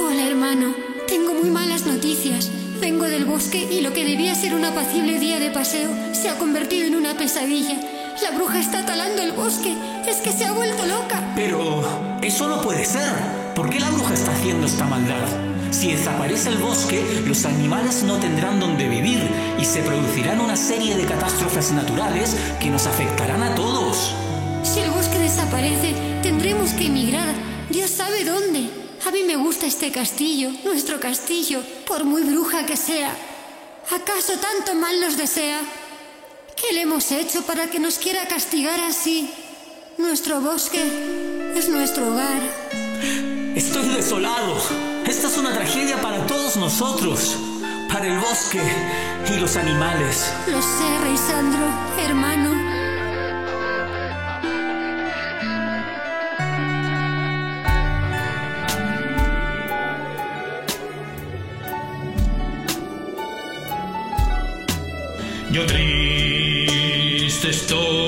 [0.00, 0.74] Hola, hermano.
[1.06, 2.50] Tengo muy malas noticias.
[2.80, 6.38] Vengo del bosque y lo que debía ser un apacible día de paseo se ha
[6.38, 7.80] convertido en una pesadilla.
[8.22, 9.74] La bruja está talando el bosque.
[10.06, 11.32] Es que se ha vuelto loca.
[11.34, 13.37] Pero eso no puede ser.
[13.58, 15.26] ¿Por qué la bruja está haciendo esta maldad?
[15.72, 19.28] Si desaparece el bosque, los animales no tendrán donde vivir
[19.60, 24.14] y se producirán una serie de catástrofes naturales que nos afectarán a todos.
[24.62, 25.92] Si el bosque desaparece,
[26.22, 27.34] tendremos que emigrar.
[27.68, 28.70] Dios sabe dónde.
[29.04, 33.10] A mí me gusta este castillo, nuestro castillo, por muy bruja que sea.
[33.90, 35.58] ¿Acaso tanto mal nos desea?
[36.54, 39.28] ¿Qué le hemos hecho para que nos quiera castigar así?
[39.98, 40.80] Nuestro bosque
[41.56, 43.37] es nuestro hogar.
[43.54, 44.56] Estoy desolado.
[45.06, 47.36] Esta es una tragedia para todos nosotros,
[47.92, 48.60] para el bosque
[49.30, 50.32] y los animales.
[50.46, 51.66] Lo sé, Rey Sandro,
[51.98, 52.68] hermano.
[65.50, 68.07] Yo triste estoy,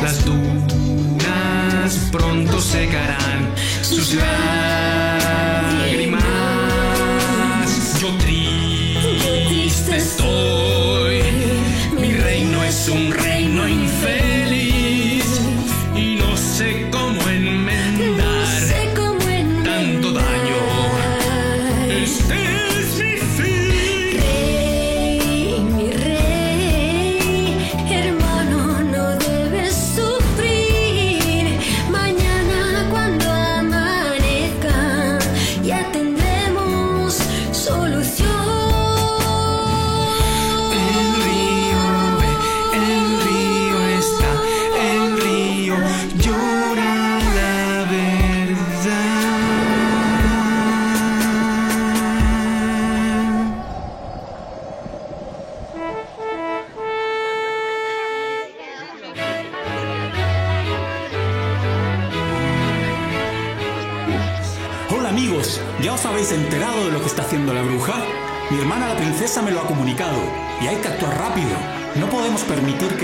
[0.00, 0.70] las dunas
[2.12, 3.52] pronto secarán
[3.82, 5.19] sus lágrimas.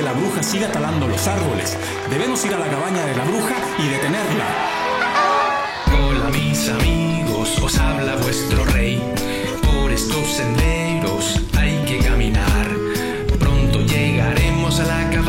[0.07, 1.77] La bruja siga talando los árboles.
[2.09, 4.47] Debemos ir a la cabaña de la bruja y detenerla.
[5.99, 9.03] Hola mis amigos, os habla vuestro rey.
[9.65, 12.69] Por estos senderos hay que caminar.
[13.41, 15.26] Pronto llegaremos a la cabaña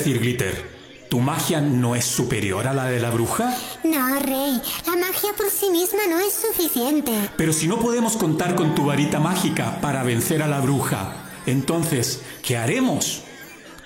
[0.00, 0.80] decir, Glitter?
[1.10, 3.54] ¿Tu magia no es superior a la de la bruja?
[3.84, 4.60] No, Rey.
[4.86, 7.12] La magia por sí misma no es suficiente.
[7.36, 12.22] Pero si no podemos contar con tu varita mágica para vencer a la bruja, entonces,
[12.42, 13.22] ¿qué haremos?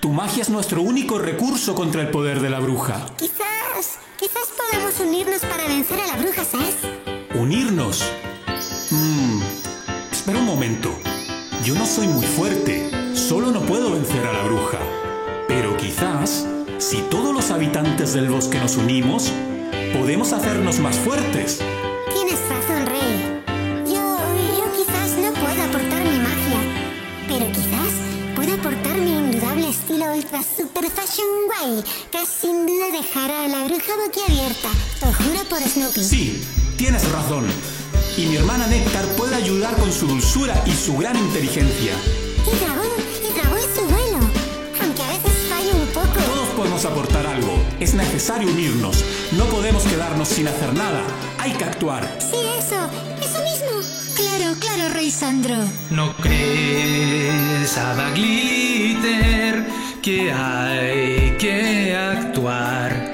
[0.01, 3.07] Tu magia es nuestro único recurso contra el poder de la bruja.
[3.17, 3.45] Quizá
[3.75, 6.77] quizás, quizás podamos unirnos para vencer a la bruja Sass.
[7.35, 8.05] ¿Unirnos?
[8.91, 9.43] Mmm.
[10.13, 10.95] Espera un momento.
[11.65, 12.91] Yo no soy muy fuerte.
[13.15, 15.04] Solo no puedo vencer a la bruja.
[15.49, 16.47] Pero quizás,
[16.79, 19.31] si todos los habitantes del bosque nos unimos,
[19.93, 21.61] podemos hacernos más fuertes.
[22.13, 23.43] Tienes razón, Rey.
[23.87, 24.19] Yo,
[24.59, 26.61] yo quizás no pueda aportar mi magia,
[27.29, 27.93] pero quizás
[28.35, 33.65] pueda aportar mi indudable estilo ultra super fashion guay, que sin duda dejará a la
[33.65, 34.69] bruja boquiabierta.
[35.03, 36.05] Lo juro por Snoopy.
[36.05, 36.41] Sí,
[36.77, 37.45] tienes razón.
[38.17, 41.95] Y mi hermana Néctar puede ayudar con su dulzura y su gran inteligencia.
[42.47, 42.94] Y dragón
[46.85, 47.63] podemos aportar algo.
[47.81, 49.05] Es necesario unirnos.
[49.33, 51.03] No podemos quedarnos sin hacer nada.
[51.39, 52.03] Hay que actuar.
[52.21, 52.89] Sí, eso,
[53.21, 53.81] eso mismo.
[54.15, 55.57] Claro, claro, Rey Sandro.
[55.91, 59.67] ¿No crees, Hada Glitter,
[60.03, 63.13] que hay que actuar?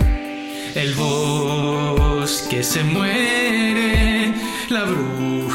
[0.75, 4.33] El bosque se muere,
[4.69, 5.50] la bruja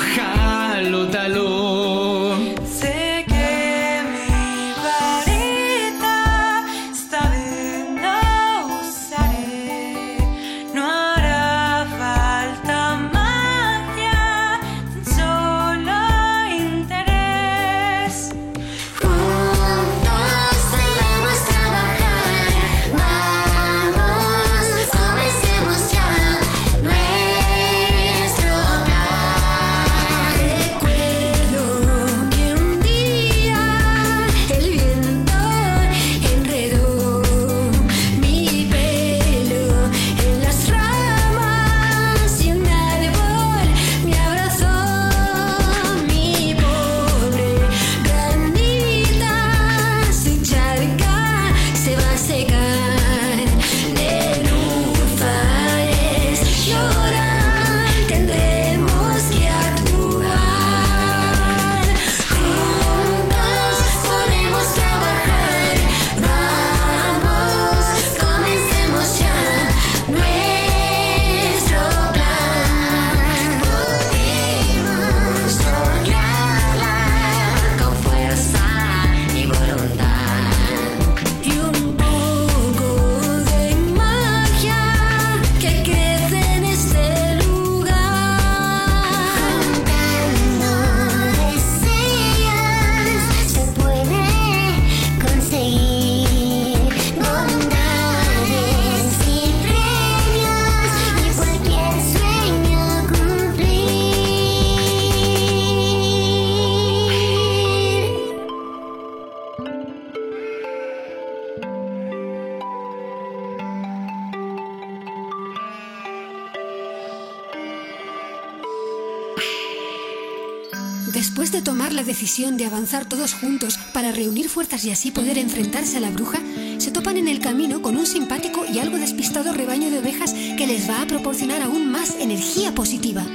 [124.84, 126.40] y así poder enfrentarse a la bruja,
[126.80, 130.68] se topan en el camino con un simpático y algo despistado rebaño de ovejas que
[130.68, 133.26] les va a proporcionar aún más energía positiva.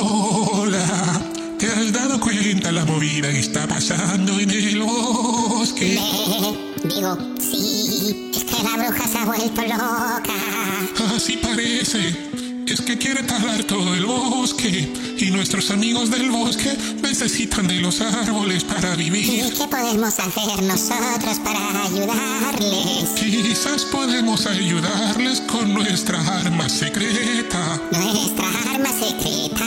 [0.00, 1.20] Hola,
[1.58, 6.00] ¿te has dado cuenta la movida que está pasando en el bosque?
[6.82, 11.14] Digo, sí, es que la bruja se ha vuelto loca.
[11.14, 12.27] Así parece.
[12.68, 18.00] Es que quiere talar todo el bosque y nuestros amigos del bosque necesitan de los
[18.02, 19.52] árboles para ¿Y vivir.
[19.56, 23.08] qué podemos hacer nosotros para ayudarles?
[23.16, 27.80] Quizás podemos ayudarles con nuestra arma secreta.
[27.90, 29.66] ¿Nuestra arma secreta?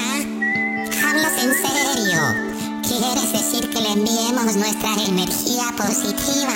[1.09, 2.51] ¿Hablas en serio?
[2.87, 6.53] ¿Quieres decir que le enviemos nuestra energía positiva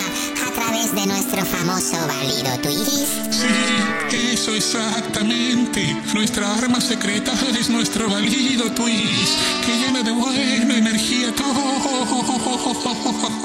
[0.75, 3.31] través de nuestro famoso válido twist?
[3.31, 5.95] Sí, eso exactamente.
[6.13, 11.55] Nuestra arma secreta es nuestro válido twist que llena de buena energía todo.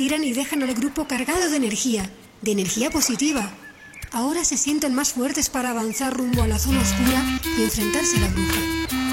[0.00, 3.50] retiran y dejan al grupo cargado de energía, de energía positiva.
[4.12, 7.22] Ahora se sienten más fuertes para avanzar rumbo a la zona oscura
[7.58, 8.60] y enfrentarse a la bruja.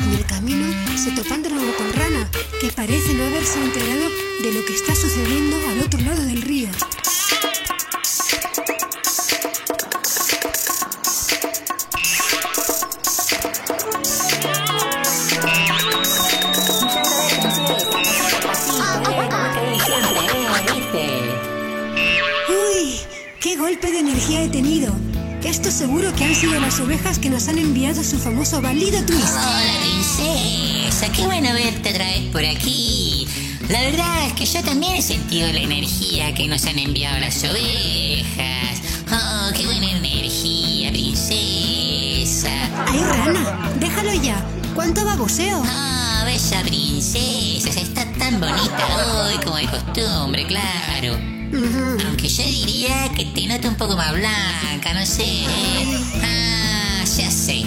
[0.06, 0.66] En el camino
[0.98, 2.32] se topan de nuevo con Rana,
[2.62, 4.10] que parece no haberse enterado
[4.42, 6.70] de lo que está sucediendo al otro lado del río.
[25.58, 29.34] Esto seguro que han sido las ovejas que nos han enviado su famoso balido twist.
[29.34, 31.12] Hola, princesa.
[31.12, 33.28] Qué bueno verte otra vez por aquí.
[33.68, 37.44] La verdad es que yo también he sentido la energía que nos han enviado las
[37.44, 38.82] ovejas.
[39.12, 42.52] Oh, qué buena energía, princesa.
[42.86, 43.72] ¡Ay, rana!
[43.80, 44.46] ¡Déjalo ya!
[44.76, 45.64] ¡Cuánto baboseo!
[45.66, 47.82] Ah, bella princesa.
[47.82, 51.37] Está tan bonita hoy como de costumbre, claro.
[51.54, 55.46] Aunque yo diría que te noto un poco más blanca, no sé.
[56.22, 57.64] Ah, ya sé.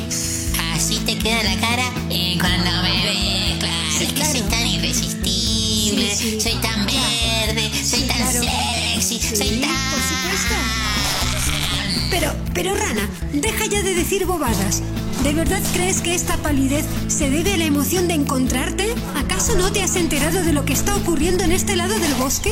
[0.74, 3.74] Así te queda la cara eh, cuando me ves, claro.
[4.00, 9.70] es que soy tan irresistible, soy tan verde, soy tan sexy, soy tan...
[12.10, 14.82] Pero, pero Rana, deja ya de decir bobadas.
[15.22, 18.92] ¿De verdad crees que esta palidez se debe a la emoción de encontrarte?
[19.16, 22.50] ¿Acaso no te has enterado de lo que está ocurriendo en este lado del bosque?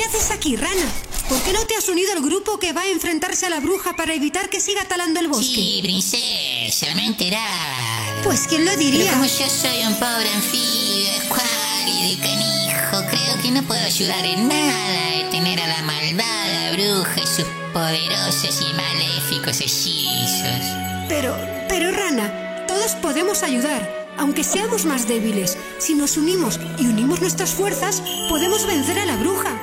[0.00, 0.90] ¿Qué haces aquí, Rana?
[1.28, 3.96] ¿Por qué no te has unido al grupo que va a enfrentarse a la bruja
[3.96, 5.56] para evitar que siga talando el bosque?
[5.56, 8.22] Sí, princesa, me he enterado.
[8.24, 9.00] Pues quién lo diría.
[9.04, 14.24] Pero como yo soy un pobre anfibio, escuálido y canijo, creo que no puedo ayudar
[14.24, 17.44] en nada a detener a la malvada bruja y sus
[17.74, 20.64] poderosos y maléficos hechizos.
[21.10, 21.36] Pero,
[21.68, 25.58] pero Rana, todos podemos ayudar, aunque seamos más débiles.
[25.76, 29.60] Si nos unimos y unimos nuestras fuerzas, podemos vencer a la bruja.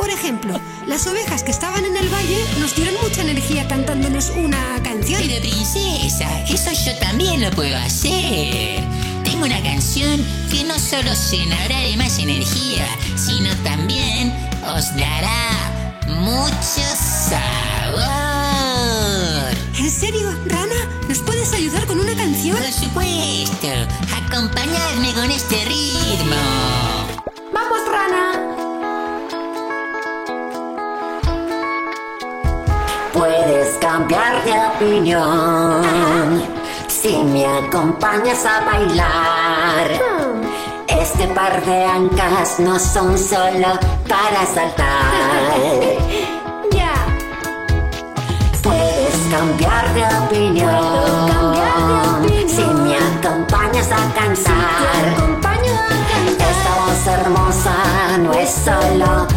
[0.00, 4.80] Por ejemplo, las ovejas que estaban en el valle nos dieron mucha energía cantándonos una
[4.82, 5.20] canción.
[5.20, 8.82] Pero princesa, eso yo también lo puedo hacer.
[9.24, 14.32] Tengo una canción que no solo os llenará de más energía, sino también
[14.74, 16.80] os dará mucho
[17.28, 18.00] sabor.
[19.78, 20.88] ¿En serio, Rana?
[21.10, 22.56] ¿Nos puedes ayudar con una canción?
[22.56, 23.68] Por supuesto,
[24.16, 25.99] acompañadme con este ritmo.
[33.70, 36.42] Puedes cambiar de opinión
[36.88, 39.90] si me acompañas a bailar.
[40.88, 45.54] Este par de ancas no son solo para saltar.
[46.72, 46.94] Ya.
[48.62, 50.68] Puedes cambiar de opinión
[52.48, 55.02] si me acompañas a cantar.
[56.50, 57.74] Esta voz hermosa
[58.18, 59.28] no es solo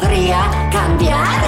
[0.00, 0.40] podría
[0.72, 1.40] cambiar.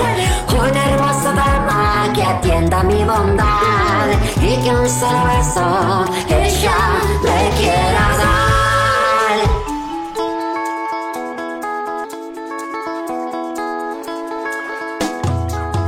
[0.48, 6.76] Una hermosa dama que atienda mi bondad y que un solo beso ella
[7.22, 9.36] me quiera dar.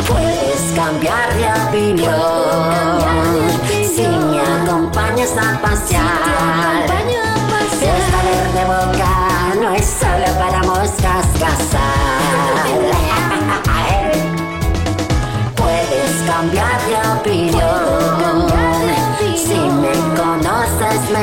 [0.09, 2.15] Puedes cambiar de opinión
[3.95, 6.85] si me acompañas a pasear.
[7.81, 9.13] Esta verde boca
[9.61, 12.24] no es solo para moscas cazar.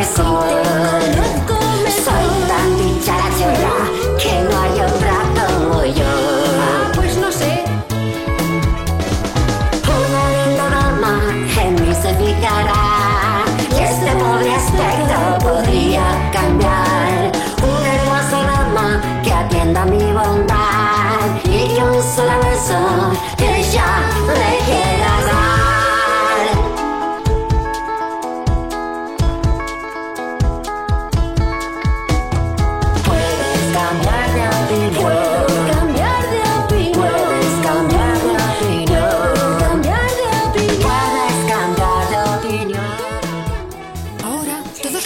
[0.03, 1.00] soul.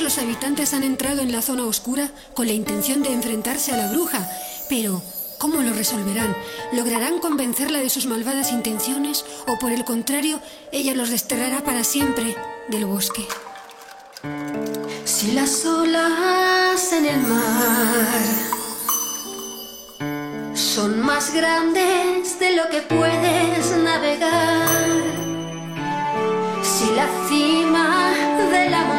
[0.01, 3.91] Los habitantes han entrado en la zona oscura con la intención de enfrentarse a la
[3.91, 4.29] bruja.
[4.69, 5.01] Pero,
[5.37, 6.35] ¿cómo lo resolverán?
[6.73, 9.25] ¿Lograrán convencerla de sus malvadas intenciones?
[9.47, 10.41] ¿O por el contrario,
[10.71, 12.35] ella los desterrará para siempre
[12.69, 13.25] del bosque?
[15.05, 18.55] Si las olas en el mar
[20.53, 25.25] son más grandes de lo que puedes navegar.
[26.63, 28.13] Si la cima
[28.51, 28.94] de la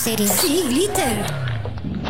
[0.00, 0.30] serios.
[0.30, 1.24] Sí, Glitter.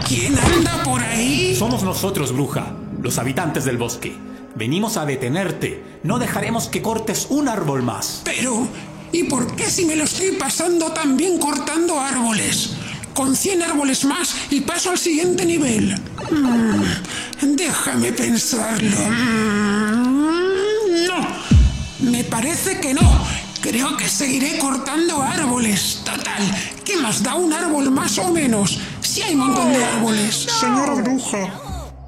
[0.07, 1.57] ¿Quién anda por ahí?
[1.57, 2.73] Somos nosotros, bruja,
[3.03, 4.17] los habitantes del bosque.
[4.55, 5.83] Venimos a detenerte.
[6.03, 8.23] No dejaremos que cortes un árbol más.
[8.25, 8.69] Pero,
[9.13, 12.75] ¿y por qué si me lo estoy pasando tan bien cortando árboles?
[13.15, 15.95] Con 100 árboles más y paso al siguiente nivel.
[16.31, 18.97] Mm, déjame pensarlo.
[19.09, 23.30] Mm, no, me parece que no.
[23.61, 26.01] Creo que seguiré cortando árboles.
[26.05, 26.43] Total,
[26.85, 28.79] ¿qué más da un árbol más o menos?
[29.03, 30.47] Si hay un montón de árboles.
[30.61, 31.61] Señora bruja,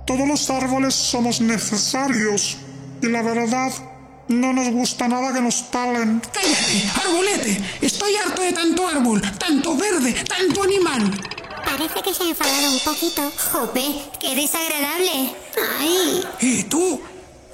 [0.07, 2.57] todos los árboles somos necesarios
[3.03, 3.71] y la verdad
[4.29, 6.23] no nos gusta nada que nos talen.
[6.33, 7.65] ¡Cállate, arbolete!
[7.83, 11.13] Estoy harto de tanto árbol, tanto verde, tanto animal.
[11.65, 13.31] Parece que se ha enfadado un poquito.
[13.53, 13.85] Jope,
[14.19, 15.35] qué desagradable.
[15.79, 16.25] Ay.
[16.41, 17.01] ¿Y tú?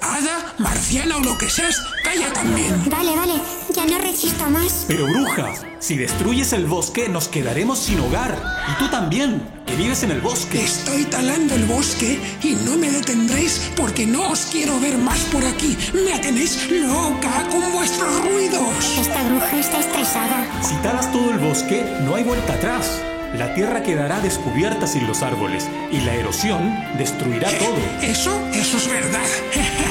[0.01, 2.89] Hada, marciana o lo que seas, calla también.
[2.89, 3.33] Vale, vale,
[3.73, 4.85] ya no resisto más.
[4.87, 8.35] Pero bruja, si destruyes el bosque nos quedaremos sin hogar.
[8.71, 10.63] Y tú también, que vives en el bosque.
[10.63, 15.45] Estoy talando el bosque y no me detendréis porque no os quiero ver más por
[15.45, 15.77] aquí.
[15.93, 18.97] Me tenéis loca con vuestros ruidos.
[18.99, 20.47] Esta bruja está estresada.
[20.61, 23.01] Si talas todo el bosque, no hay vuelta atrás.
[23.37, 27.77] La tierra quedará descubierta sin los árboles y la erosión destruirá todo.
[28.01, 29.27] Eso, eso es verdad.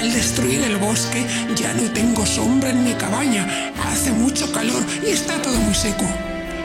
[0.00, 1.24] Al destruir el bosque
[1.54, 3.72] ya no tengo sombra en mi cabaña.
[3.90, 6.04] Hace mucho calor y está todo muy seco.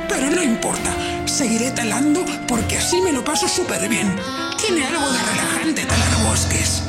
[0.10, 0.94] Pero no importa,
[1.26, 4.14] seguiré talando porque así me lo paso súper bien.
[4.60, 6.84] Tiene algo de relajante talar bosques.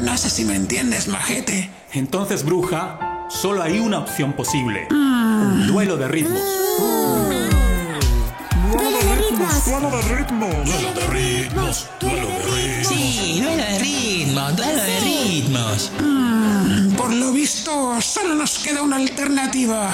[0.00, 1.70] No sé si me entiendes, majete.
[1.92, 4.88] Entonces, bruja, solo hay una opción posible.
[4.90, 6.42] Un duelo de ritmos.
[8.72, 9.64] ¡Duelo de ritmos!
[9.66, 10.64] Duelo de ritmos.
[10.64, 12.61] Duelo de ritmos, duelo de ritmos.
[13.22, 15.92] Sí, duelo de ritmos, duelo de ritmos.
[16.00, 19.90] Mm, por lo visto, solo nos queda una alternativa.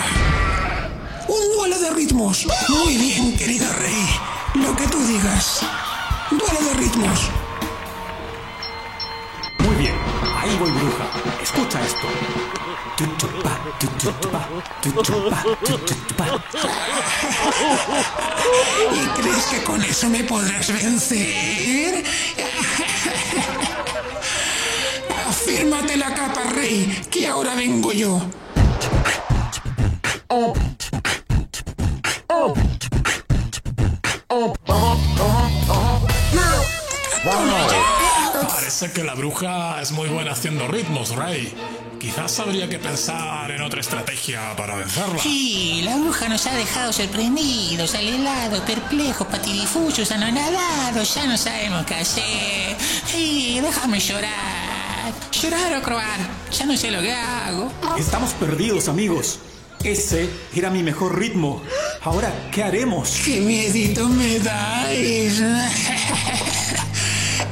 [1.29, 2.47] Un duelo de ritmos.
[2.71, 4.09] Muy bien, querido rey.
[4.55, 5.61] Lo que tú digas.
[6.31, 7.21] duelo de ritmos.
[9.59, 9.95] Muy bien,
[10.41, 11.05] ahí voy, bruja.
[11.43, 12.07] Escucha esto.
[18.95, 22.05] ¿Y crees que con eso me podrás vencer?
[25.49, 28.21] Afírmate la capa, rey, que ahora vengo yo.
[38.47, 41.55] Parece que la bruja es muy buena haciendo ritmos, Rey.
[41.99, 45.19] Quizás habría que pensar en otra estrategia para vencerla.
[45.19, 51.15] Sí, la bruja nos ha dejado sorprendidos, alelados, perplejos, patidifusos, anonadados.
[51.15, 52.77] Ya no sabemos qué hacer.
[53.07, 54.78] Sí, déjame llorar.
[55.41, 56.19] Llorar o croar.
[56.51, 57.71] Ya no sé lo que hago.
[57.97, 59.39] Estamos perdidos, amigos.
[59.85, 61.63] Ese era mi mejor ritmo.
[62.03, 63.21] Ahora, ¿qué haremos?
[63.25, 65.41] ¡Qué miedito me dais!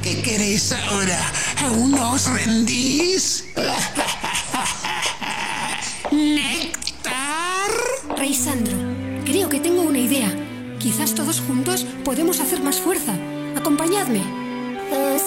[0.03, 1.17] ¿Qué queréis ahora?
[1.63, 3.45] ¿Aún no os rendís?
[6.11, 7.71] ¿Néctar?
[8.19, 8.77] Rey Sandro,
[9.25, 10.29] creo que tengo una idea.
[10.81, 13.15] Quizás todos juntos podemos hacer más fuerza.
[13.57, 14.23] Acompañadme.
[14.91, 15.19] Que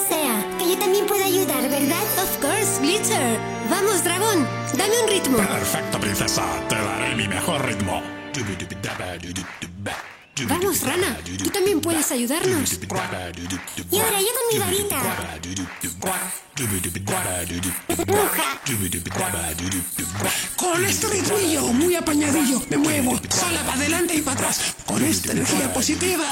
[0.69, 2.03] yo también puedo ayudar, ¿verdad?
[2.23, 3.39] Of course, Glitcher.
[3.69, 4.47] Vamos, dragón.
[4.77, 5.37] Dame un ritmo.
[5.37, 6.43] Perfecto, princesa.
[6.67, 8.03] Te daré mi mejor ritmo.
[10.47, 11.17] Vamos, rana.
[11.43, 12.79] Tú también puedes ayudarnos.
[13.91, 15.01] Y ahora yo con mi varita.
[20.55, 25.31] Con este ritmillo muy apañadillo me muevo sola para adelante y para atrás con esta
[25.31, 26.25] energía positiva.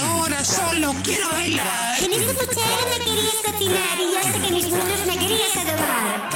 [0.00, 2.02] Ahora solo quiero bailar.
[2.02, 6.30] En esta cuchara me querías cocinar y sé que mis manos me querías adorar.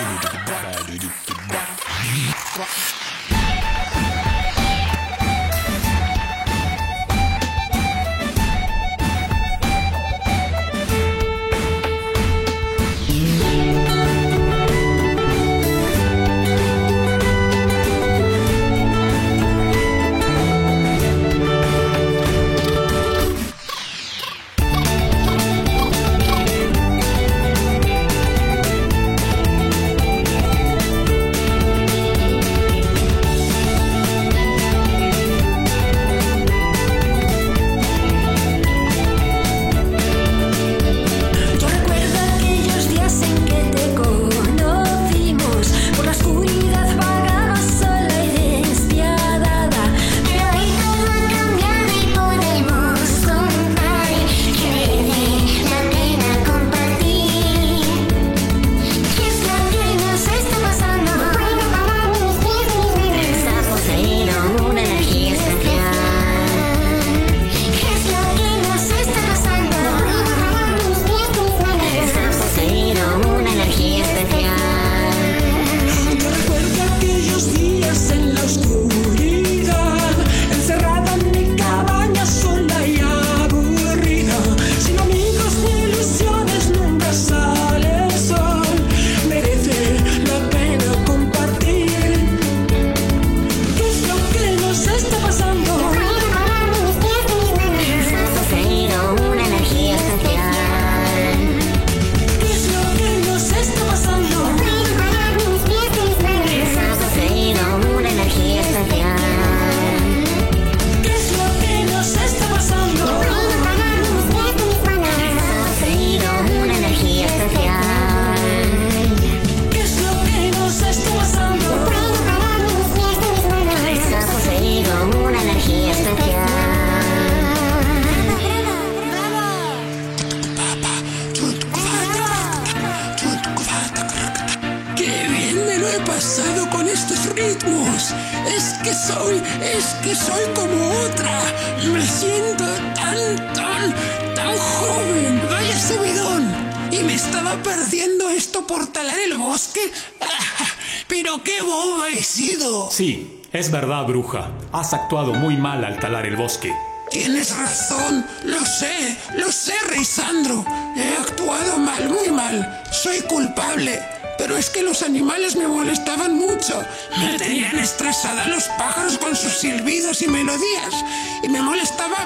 [152.96, 154.52] Sí, es verdad, bruja.
[154.72, 156.74] Has actuado muy mal al talar el bosque.
[157.10, 160.64] Tienes razón, lo sé, lo sé, Rey Sandro.
[160.96, 162.82] He actuado mal, muy mal.
[162.90, 164.00] Soy culpable.
[164.38, 166.82] Pero es que los animales me molestaban mucho.
[167.18, 170.94] Me tenían estresada los pájaros con sus silbidos y melodías.
[171.42, 172.16] Y me molestaba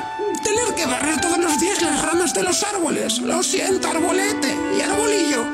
[0.45, 3.19] tener que barrer todos los días las ramas de los árboles.
[3.19, 5.45] Lo siento, arbolete y arbolillo.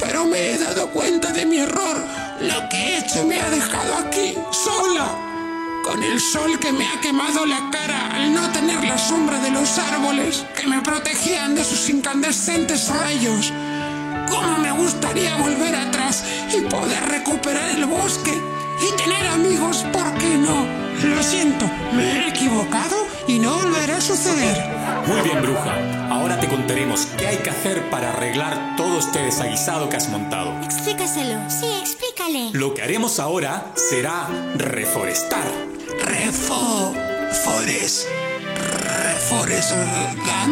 [0.00, 2.17] Pero me he dado cuenta de mi error.
[2.40, 5.28] Lo que he hecho me ha dejado aquí, sola
[5.82, 9.50] con el sol que me ha quemado la cara al no tener la sombra de
[9.50, 13.52] los árboles que me protegían de sus incandescentes rayos.
[14.30, 16.24] ¿Cómo me gustaría volver atrás
[16.56, 18.34] y poder recuperar el bosque
[18.82, 19.84] y tener amigos?
[19.92, 20.87] ¿Por qué no?
[21.04, 22.96] Lo siento, me he equivocado
[23.26, 24.56] y no volverá a suceder.
[25.06, 26.08] Muy bien, bruja.
[26.10, 30.52] Ahora te contaremos qué hay que hacer para arreglar todo este desaguisado que has montado.
[30.62, 31.38] Explícaselo.
[31.48, 32.50] Sí, explícale.
[32.52, 35.44] Lo que haremos ahora será reforestar.
[36.04, 36.94] Refo...
[37.44, 38.08] Fores...
[39.04, 39.74] Refores...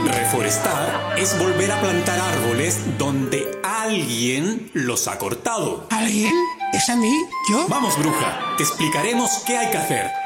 [0.04, 5.86] Reforestar es volver a plantar árboles donde alguien los ha cortado.
[5.90, 6.32] ¿Alguien?
[6.72, 7.12] ¿Es a mí?
[7.50, 7.66] ¿Yo?
[7.68, 8.54] Vamos, bruja.
[8.56, 10.25] Te explicaremos qué hay que hacer.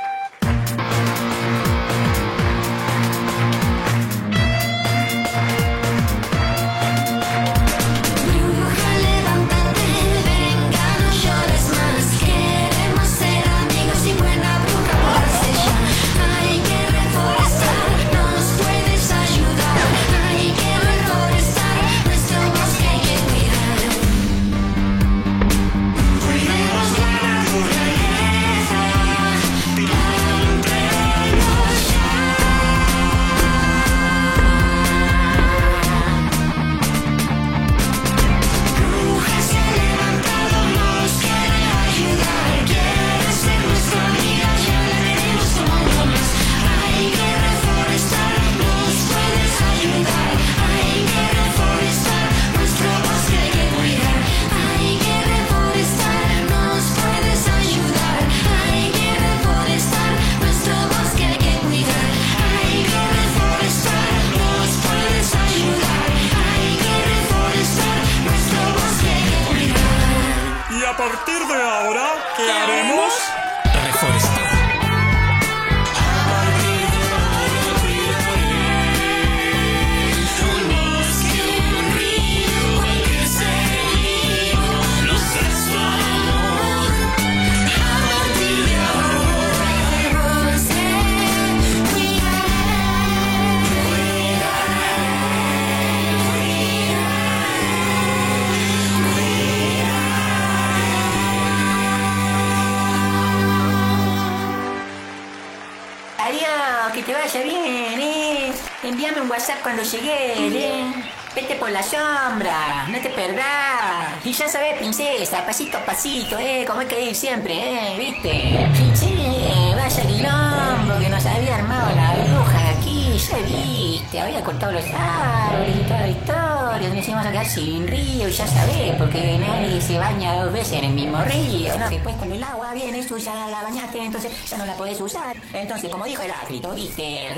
[115.93, 116.65] ¿Eh?
[116.67, 117.99] Como hay que siempre, ¿eh?
[117.99, 118.69] ¿Viste?
[118.95, 124.21] Che, vaya quilombo que nos había armado la bruja aquí, ya viste.
[124.21, 126.95] Había cortado los árboles y toda la historia.
[126.95, 130.85] Nos íbamos a quedar sin río, ya sabés, porque nadie se baña dos veces en
[130.85, 131.91] el mismo río, ¿no?
[131.91, 133.63] Después cuando el agua viene suya, la
[133.95, 135.37] entonces ya no la podés usar.
[135.53, 137.29] Entonces, como dijo Heráclito, ¿viste?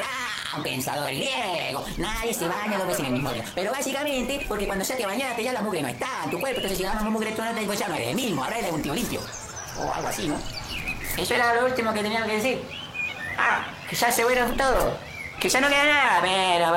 [0.57, 1.84] Un pensador griego.
[1.97, 3.43] Nadie se baña dos veces en el mismo río.
[3.55, 6.61] Pero básicamente, porque cuando ya te bañaste, ya la mugre no está en tu cuerpo.
[6.61, 8.82] Entonces, si una mugre tú no te ya no eres el mismo, ahora eres un
[8.82, 9.20] tío limpio.
[9.78, 10.36] O algo así, ¿no?
[11.16, 12.62] Eso era lo último que tenía que decir.
[13.38, 14.95] Ah, que ya se fueron todos.
[15.43, 16.68] Que ya no queda nada, pero,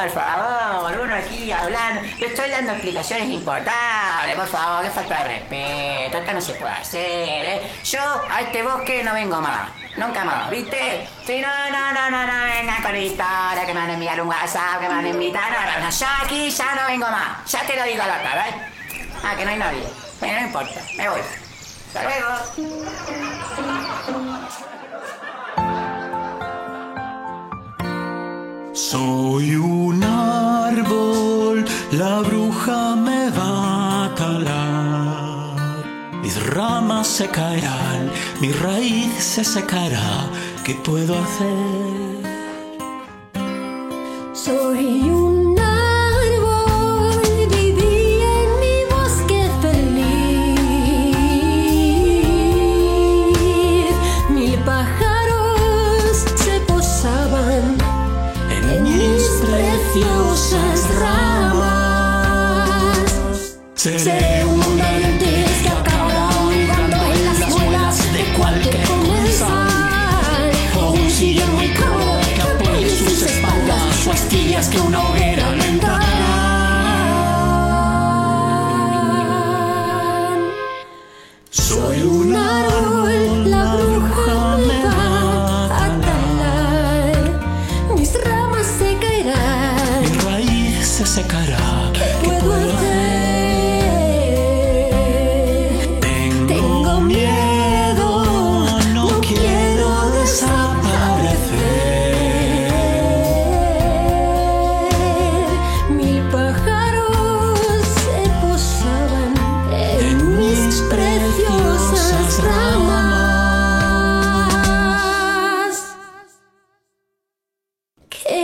[0.00, 2.00] por favor, uno aquí hablando.
[2.18, 6.16] Yo estoy dando explicaciones importantes, por favor, que falta de respeto.
[6.16, 7.70] Esto no se puede hacer, ¿eh?
[7.84, 8.00] Yo
[8.30, 9.68] a este bosque no vengo más.
[9.98, 11.06] Nunca más, ¿viste?
[11.26, 14.28] Si no, no, no, no, no, venga con historia, que me van a enviar un
[14.28, 15.52] WhatsApp, que me van a invitar.
[15.52, 17.52] No, no, yo aquí ya no vengo más.
[17.52, 18.46] Ya te lo digo a la cara.
[19.22, 19.84] Ah, que no hay nadie.
[20.20, 21.20] Bueno, no importa, me voy.
[21.88, 22.28] Hasta luego.
[28.74, 35.54] Soy un árbol, la bruja me va a talar.
[36.20, 38.10] Mis ramas se caerán,
[38.40, 40.28] mi raíz se secará.
[40.64, 42.24] ¿Qué puedo hacer?
[44.32, 45.33] Soy un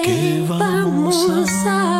[0.02, 1.26] ¿Qué vamos
[1.66, 1.99] a?